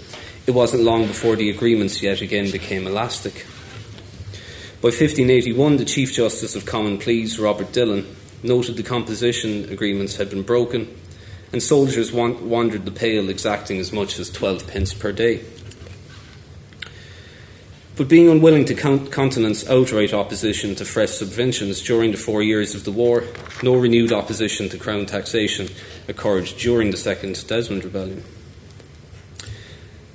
it 0.49 0.51
wasn't 0.51 0.83
long 0.83 1.07
before 1.07 1.37
the 1.37 1.49
agreements 1.49 2.03
yet 2.03 2.21
again 2.21 2.51
became 2.51 2.85
elastic. 2.85 3.47
By 4.83 4.89
1581, 4.89 5.77
the 5.77 5.85
Chief 5.85 6.13
Justice 6.13 6.57
of 6.57 6.67
Common 6.67 6.99
Pleas, 6.99 7.39
Robert 7.39 7.71
Dillon, 7.71 8.13
noted 8.43 8.77
the 8.77 8.83
composition 8.83 9.71
agreements 9.71 10.17
had 10.17 10.31
been 10.31 10.43
broken, 10.43 10.93
and 11.53 11.63
soldiers 11.63 12.11
wandered 12.11 12.85
the 12.85 12.91
Pale 12.91 13.29
exacting 13.29 13.79
as 13.79 13.93
much 13.93 14.19
as 14.19 14.31
12 14.31 14.67
pence 14.67 14.93
per 14.93 15.13
day. 15.13 15.45
But 17.99 18.07
being 18.07 18.29
unwilling 18.29 18.65
to 18.67 18.77
countenance 18.77 19.69
outright 19.69 20.15
opposition 20.15 20.77
to 20.77 20.85
fresh 20.85 21.11
subventions 21.11 21.85
during 21.85 22.13
the 22.13 22.17
four 22.17 22.45
years 22.45 22.77
of 22.77 22.85
the 22.85 22.93
war, 22.93 23.25
no 23.61 23.75
renewed 23.75 24.13
opposition 24.13 24.69
to 24.69 24.79
Crown 24.79 25.05
taxation 25.05 25.69
occurred 26.07 26.45
during 26.59 26.93
the 26.93 26.97
Second 26.97 27.45
Desmond 27.49 27.83
Rebellion. 27.85 28.23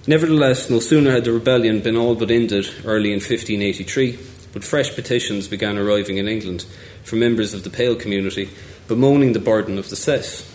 Nevertheless, 0.08 0.70
no 0.70 0.80
sooner 0.80 1.12
had 1.12 1.26
the 1.26 1.34
rebellion 1.34 1.82
been 1.82 1.98
all 1.98 2.16
but 2.16 2.32
ended 2.32 2.68
early 2.86 3.10
in 3.10 3.20
1583, 3.20 4.18
but 4.54 4.64
fresh 4.64 4.96
petitions 4.96 5.50
began 5.50 5.78
arriving 5.78 6.18
in 6.18 6.30
England 6.30 6.66
from 7.04 7.20
members 7.20 7.54
of 7.54 7.66
the 7.66 7.70
Pale 7.70 7.98
community 7.98 8.50
bemoaning 8.88 9.34
the 9.34 9.40
burden 9.40 9.78
of 9.78 9.90
the 9.90 9.98
cess. 9.98 10.50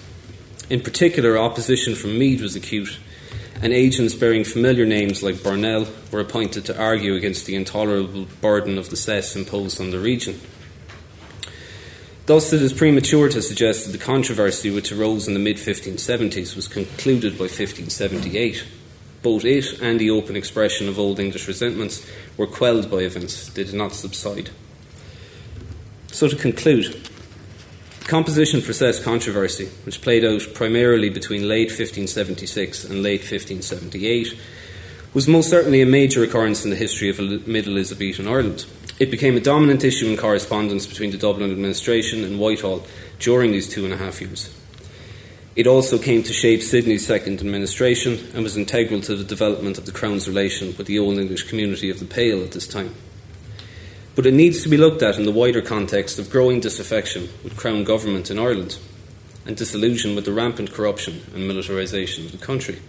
In 0.71 0.81
particular, 0.81 1.37
opposition 1.37 1.95
from 1.95 2.19
Meath 2.19 2.41
was 2.41 2.57
acute 2.57 2.99
and 3.61 3.73
agents 3.73 4.14
bearing 4.14 4.44
familiar 4.44 4.87
names 4.87 5.23
like 5.23 5.42
Burnell 5.42 5.87
were 6.12 6.21
appointed 6.21 6.64
to 6.66 6.79
argue 6.81 7.14
against 7.14 7.47
the 7.47 7.55
intolerable 7.55 8.27
burden 8.40 8.79
of 8.79 8.90
the 8.90 8.97
cess 8.97 9.35
imposed 9.35 9.81
on 9.81 9.90
the 9.90 9.99
region. 9.99 10.40
Thus, 12.27 12.53
it 12.53 12.61
is 12.61 12.75
premature 12.75 13.29
to 13.31 13.40
suggest 13.40 13.87
that 13.87 13.92
the 13.92 14.05
controversy 14.05 14.71
which 14.71 14.92
arose 14.92 15.27
in 15.27 15.35
the 15.35 15.40
mid 15.40 15.57
1570s 15.57 16.55
was 16.55 16.68
concluded 16.68 17.33
by 17.33 17.44
1578. 17.44 18.64
Both 19.23 19.44
it 19.44 19.81
and 19.81 19.99
the 19.99 20.11
open 20.11 20.37
expression 20.37 20.88
of 20.88 20.99
Old 20.99 21.18
English 21.18 21.49
resentments 21.49 22.07
were 22.37 22.47
quelled 22.47 22.90
by 22.90 22.99
events, 22.99 23.49
they 23.49 23.64
did 23.64 23.75
not 23.75 23.94
subside. 23.94 24.51
So, 26.12 26.29
to 26.29 26.37
conclude, 26.37 27.08
composition 28.09 28.62
for 28.62 28.73
cess 28.73 28.99
controversy, 29.05 29.66
which 29.85 30.01
played 30.01 30.25
out 30.25 30.40
primarily 30.55 31.11
between 31.11 31.47
late 31.47 31.68
1576 31.68 32.85
and 32.85 33.03
late 33.03 33.21
1578, 33.21 34.35
was 35.12 35.29
most 35.29 35.51
certainly 35.51 35.83
a 35.83 35.87
major 35.87 36.25
occurrence 36.25 36.64
in 36.64 36.71
the 36.71 36.77
history 36.77 37.11
of 37.11 37.18
Middle 37.47 37.75
Elizabethan 37.75 38.27
Ireland. 38.27 38.64
It 38.99 39.11
became 39.11 39.37
a 39.37 39.40
dominant 39.40 39.85
issue 39.85 40.09
in 40.09 40.16
correspondence 40.16 40.87
between 40.87 41.11
the 41.11 41.18
Dublin 41.18 41.53
administration 41.53 42.25
and 42.25 42.40
Whitehall 42.40 42.85
during 43.18 43.53
these 43.53 43.68
two 43.68 43.85
and 43.85 43.92
a 43.92 43.99
half 43.99 44.23
years. 44.23 44.55
It 45.55 45.66
also 45.66 45.99
came 45.99 46.23
to 46.23 46.33
shape 46.33 46.62
Sidney's 46.62 47.07
second 47.07 47.40
administration 47.40 48.31
and 48.33 48.42
was 48.42 48.57
integral 48.57 49.03
to 49.03 49.16
the 49.16 49.25
development 49.25 49.77
of 49.77 49.85
the 49.85 49.92
Crown's 49.92 50.27
relation 50.27 50.75
with 50.79 50.87
the 50.87 50.99
Old 50.99 51.18
English 51.18 51.42
community 51.42 51.90
of 51.90 51.99
the 51.99 52.07
Pale 52.07 52.42
at 52.42 52.53
this 52.53 52.66
time 52.66 52.94
but 54.18 54.26
it 54.26 54.35
needs 54.35 54.64
to 54.64 54.68
be 54.68 54.76
looked 54.76 55.00
at 55.00 55.16
in 55.16 55.22
the 55.22 55.31
wider 55.31 55.62
context 55.62 56.18
of 56.18 56.28
growing 56.28 56.59
disaffection 56.59 57.28
with 57.44 57.57
Crown 57.57 57.85
government 57.85 58.33
in 58.33 58.37
Ireland 58.37 58.76
and 59.46 59.57
disillusion 59.57 60.16
with 60.16 60.24
the 60.24 60.33
rampant 60.33 60.72
corruption 60.72 61.22
and 61.33 61.48
militarisation 61.48 62.24
of 62.24 62.33
the 62.33 62.44
country. 62.44 62.81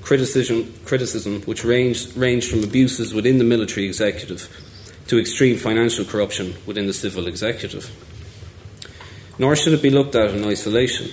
Criticism, 0.00 0.72
criticism 0.86 1.42
which 1.42 1.66
ranged, 1.66 2.16
ranged 2.16 2.50
from 2.50 2.64
abuses 2.64 3.12
within 3.12 3.36
the 3.36 3.44
military 3.44 3.84
executive 3.84 4.48
to 5.08 5.18
extreme 5.18 5.58
financial 5.58 6.06
corruption 6.06 6.54
within 6.64 6.86
the 6.86 6.94
civil 6.94 7.26
executive. 7.26 7.90
Nor 9.38 9.54
should 9.54 9.74
it 9.74 9.82
be 9.82 9.90
looked 9.90 10.14
at 10.14 10.30
in 10.30 10.46
isolation. 10.46 11.10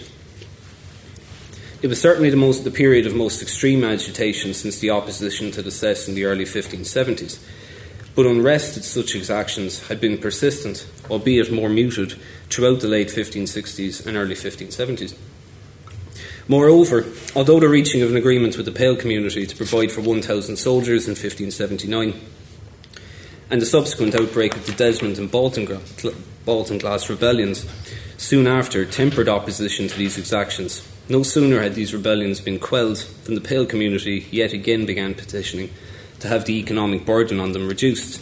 It 1.81 1.87
was 1.87 1.99
certainly 1.99 2.29
the, 2.29 2.37
most, 2.37 2.63
the 2.63 2.71
period 2.71 3.05
of 3.05 3.13
most 3.13 3.41
extreme 3.41 3.83
agitation 3.83 4.53
since 4.53 4.79
the 4.79 4.91
opposition 4.91 5.51
to 5.51 5.61
the 5.61 5.71
cess 5.71 6.07
in 6.07 6.15
the 6.15 6.23
early 6.23 6.45
1570s 6.45 7.45
but 8.15 8.25
unrest 8.25 8.77
at 8.77 8.83
such 8.83 9.13
exactions 9.13 9.87
had 9.87 9.99
been 9.99 10.17
persistent, 10.17 10.87
albeit 11.11 11.51
more 11.51 11.69
muted, 11.69 12.15
throughout 12.49 12.79
the 12.79 12.87
late 12.87 13.09
1560s 13.09 14.05
and 14.05 14.15
early 14.15 14.35
1570s. 14.35 15.15
Moreover, 16.47 17.05
although 17.35 17.59
the 17.59 17.67
reaching 17.67 18.01
of 18.01 18.11
an 18.11 18.17
agreement 18.17 18.55
with 18.55 18.65
the 18.65 18.71
Pale 18.71 18.97
community 18.97 19.45
to 19.45 19.55
provide 19.55 19.91
for 19.91 20.01
1,000 20.01 20.55
soldiers 20.55 21.07
in 21.07 21.11
1579 21.11 22.13
and 23.49 23.61
the 23.61 23.65
subsequent 23.65 24.15
outbreak 24.15 24.55
of 24.55 24.65
the 24.65 24.71
Desmond 24.71 25.17
and 25.17 25.31
Baltinglass 25.31 27.09
rebellions 27.09 27.65
soon 28.17 28.47
after 28.47 28.85
tempered 28.85 29.27
opposition 29.27 29.87
to 29.87 29.97
these 29.97 30.17
exactions, 30.17 30.87
no 31.09 31.23
sooner 31.23 31.61
had 31.61 31.75
these 31.75 31.93
rebellions 31.93 32.39
been 32.39 32.59
quelled 32.59 32.97
than 33.25 33.35
the 33.35 33.41
Pale 33.41 33.65
community 33.65 34.27
yet 34.31 34.53
again 34.53 34.85
began 34.85 35.13
petitioning 35.13 35.69
to 36.25 36.29
have 36.31 36.45
the 36.45 36.57
economic 36.59 37.05
burden 37.05 37.39
on 37.39 37.51
them 37.51 37.67
reduced. 37.67 38.19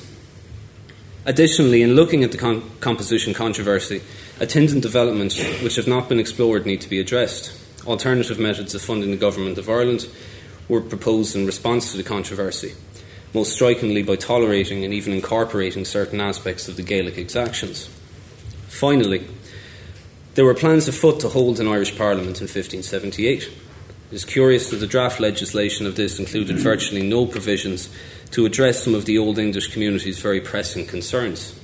Additionally, 1.26 1.82
in 1.82 1.96
looking 1.96 2.24
at 2.24 2.34
the 2.34 2.38
con- 2.38 2.70
composition 2.82 3.34
controversy, 3.34 4.02
attendant 4.42 4.82
developments 4.82 5.42
which 5.62 5.78
have 5.78 5.88
not 5.88 6.10
been 6.10 6.20
explored 6.20 6.66
need 6.66 6.82
to 6.82 6.90
be 6.90 7.00
addressed. 7.00 7.58
Alternative 7.88 8.38
methods 8.38 8.76
of 8.76 8.82
funding 8.82 9.12
the 9.12 9.18
Government 9.18 9.58
of 9.58 9.70
Ireland 9.70 10.08
were 10.68 10.82
proposed 10.82 11.34
in 11.34 11.46
response 11.46 11.92
to 11.92 11.98
the 11.98 12.04
controversy, 12.04 12.74
most 13.34 13.54
strikingly 13.54 14.04
by 14.04 14.18
tolerating 14.18 14.84
and 14.84 14.94
even 14.94 15.14
incorporating 15.14 15.86
certain 15.86 16.20
aspects 16.20 16.68
of 16.68 16.76
the 16.76 16.84
Gaelic 16.84 17.18
exactions. 17.18 17.90
Finally, 18.68 19.26
there 20.36 20.46
were 20.46 20.54
plans 20.54 20.90
afoot 20.90 21.22
to 21.22 21.30
hold 21.30 21.62
an 21.62 21.70
Irish 21.70 21.98
Parliament 21.98 22.42
in 22.42 22.48
1578. 22.48 23.50
It 24.14 24.18
is 24.18 24.26
curious 24.26 24.70
that 24.70 24.76
the 24.76 24.86
draft 24.86 25.20
legislation 25.20 25.88
of 25.88 25.96
this 25.96 26.20
included 26.20 26.60
virtually 26.60 27.02
no 27.02 27.26
provisions 27.26 27.90
to 28.30 28.46
address 28.46 28.84
some 28.84 28.94
of 28.94 29.06
the 29.06 29.18
Old 29.18 29.40
English 29.40 29.74
community's 29.74 30.20
very 30.20 30.40
pressing 30.40 30.86
concerns. 30.86 31.60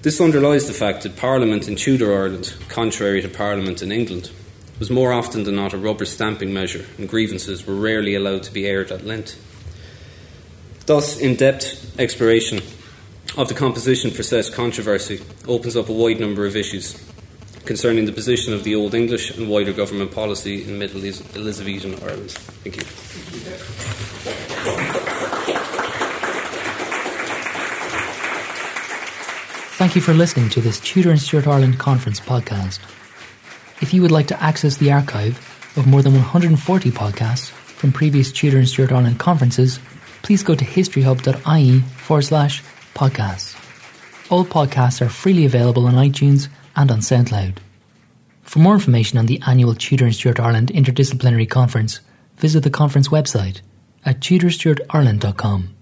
This 0.00 0.18
underlies 0.18 0.66
the 0.66 0.72
fact 0.72 1.02
that 1.02 1.18
Parliament 1.18 1.68
in 1.68 1.76
Tudor 1.76 2.14
Ireland, 2.14 2.54
contrary 2.70 3.20
to 3.20 3.28
Parliament 3.28 3.82
in 3.82 3.92
England, 3.92 4.30
was 4.78 4.88
more 4.88 5.12
often 5.12 5.44
than 5.44 5.56
not 5.56 5.74
a 5.74 5.76
rubber 5.76 6.06
stamping 6.06 6.54
measure, 6.54 6.86
and 6.96 7.06
grievances 7.06 7.66
were 7.66 7.74
rarely 7.74 8.14
allowed 8.14 8.44
to 8.44 8.52
be 8.54 8.66
aired 8.66 8.90
at 8.90 9.04
length. 9.04 9.36
Thus, 10.86 11.20
in 11.20 11.36
depth 11.36 12.00
exploration 12.00 12.62
of 13.36 13.48
the 13.48 13.54
composition 13.54 14.10
process 14.10 14.48
controversy 14.48 15.20
opens 15.46 15.76
up 15.76 15.90
a 15.90 15.92
wide 15.92 16.18
number 16.18 16.46
of 16.46 16.56
issues, 16.56 16.94
concerning 17.64 18.06
the 18.06 18.12
position 18.12 18.52
of 18.52 18.64
the 18.64 18.74
Old 18.74 18.94
English 18.94 19.36
and 19.36 19.48
wider 19.48 19.72
government 19.72 20.12
policy 20.12 20.62
in 20.64 20.78
Middle 20.78 21.04
Elizabethan 21.04 21.94
Ireland. 22.02 22.30
Thank 22.30 22.76
you. 22.76 22.82
Thank 29.80 29.96
you 29.96 30.02
for 30.02 30.12
listening 30.12 30.50
to 30.50 30.60
this 30.60 30.78
Tudor 30.80 31.10
and 31.10 31.20
Stuart 31.20 31.46
Ireland 31.46 31.78
Conference 31.78 32.20
podcast. 32.20 32.80
If 33.80 33.94
you 33.94 34.02
would 34.02 34.10
like 34.10 34.26
to 34.26 34.42
access 34.42 34.76
the 34.76 34.92
archive 34.92 35.38
of 35.76 35.86
more 35.86 36.02
than 36.02 36.12
140 36.12 36.90
podcasts 36.90 37.48
from 37.48 37.90
previous 37.90 38.30
Tudor 38.30 38.58
and 38.58 38.68
Stuart 38.68 38.92
Ireland 38.92 39.18
conferences, 39.18 39.80
please 40.22 40.42
go 40.42 40.54
to 40.54 40.64
historyhub.ie 40.66 41.80
forward 41.80 42.22
slash 42.22 42.62
podcasts. 42.94 43.56
All 44.30 44.44
podcasts 44.44 45.00
are 45.00 45.08
freely 45.08 45.46
available 45.46 45.86
on 45.86 45.94
iTunes 45.94 46.48
and 46.80 46.90
on 46.90 47.00
SoundCloud. 47.00 47.58
For 48.42 48.58
more 48.58 48.74
information 48.74 49.18
on 49.18 49.26
the 49.26 49.40
annual 49.46 49.74
Tudor 49.74 50.06
and 50.06 50.14
Stuart 50.14 50.40
Ireland 50.40 50.72
Interdisciplinary 50.74 51.48
Conference, 51.48 52.00
visit 52.38 52.62
the 52.62 52.70
conference 52.70 53.08
website 53.08 53.60
at 54.04 54.20
tudorstuartireland.com. 54.20 55.74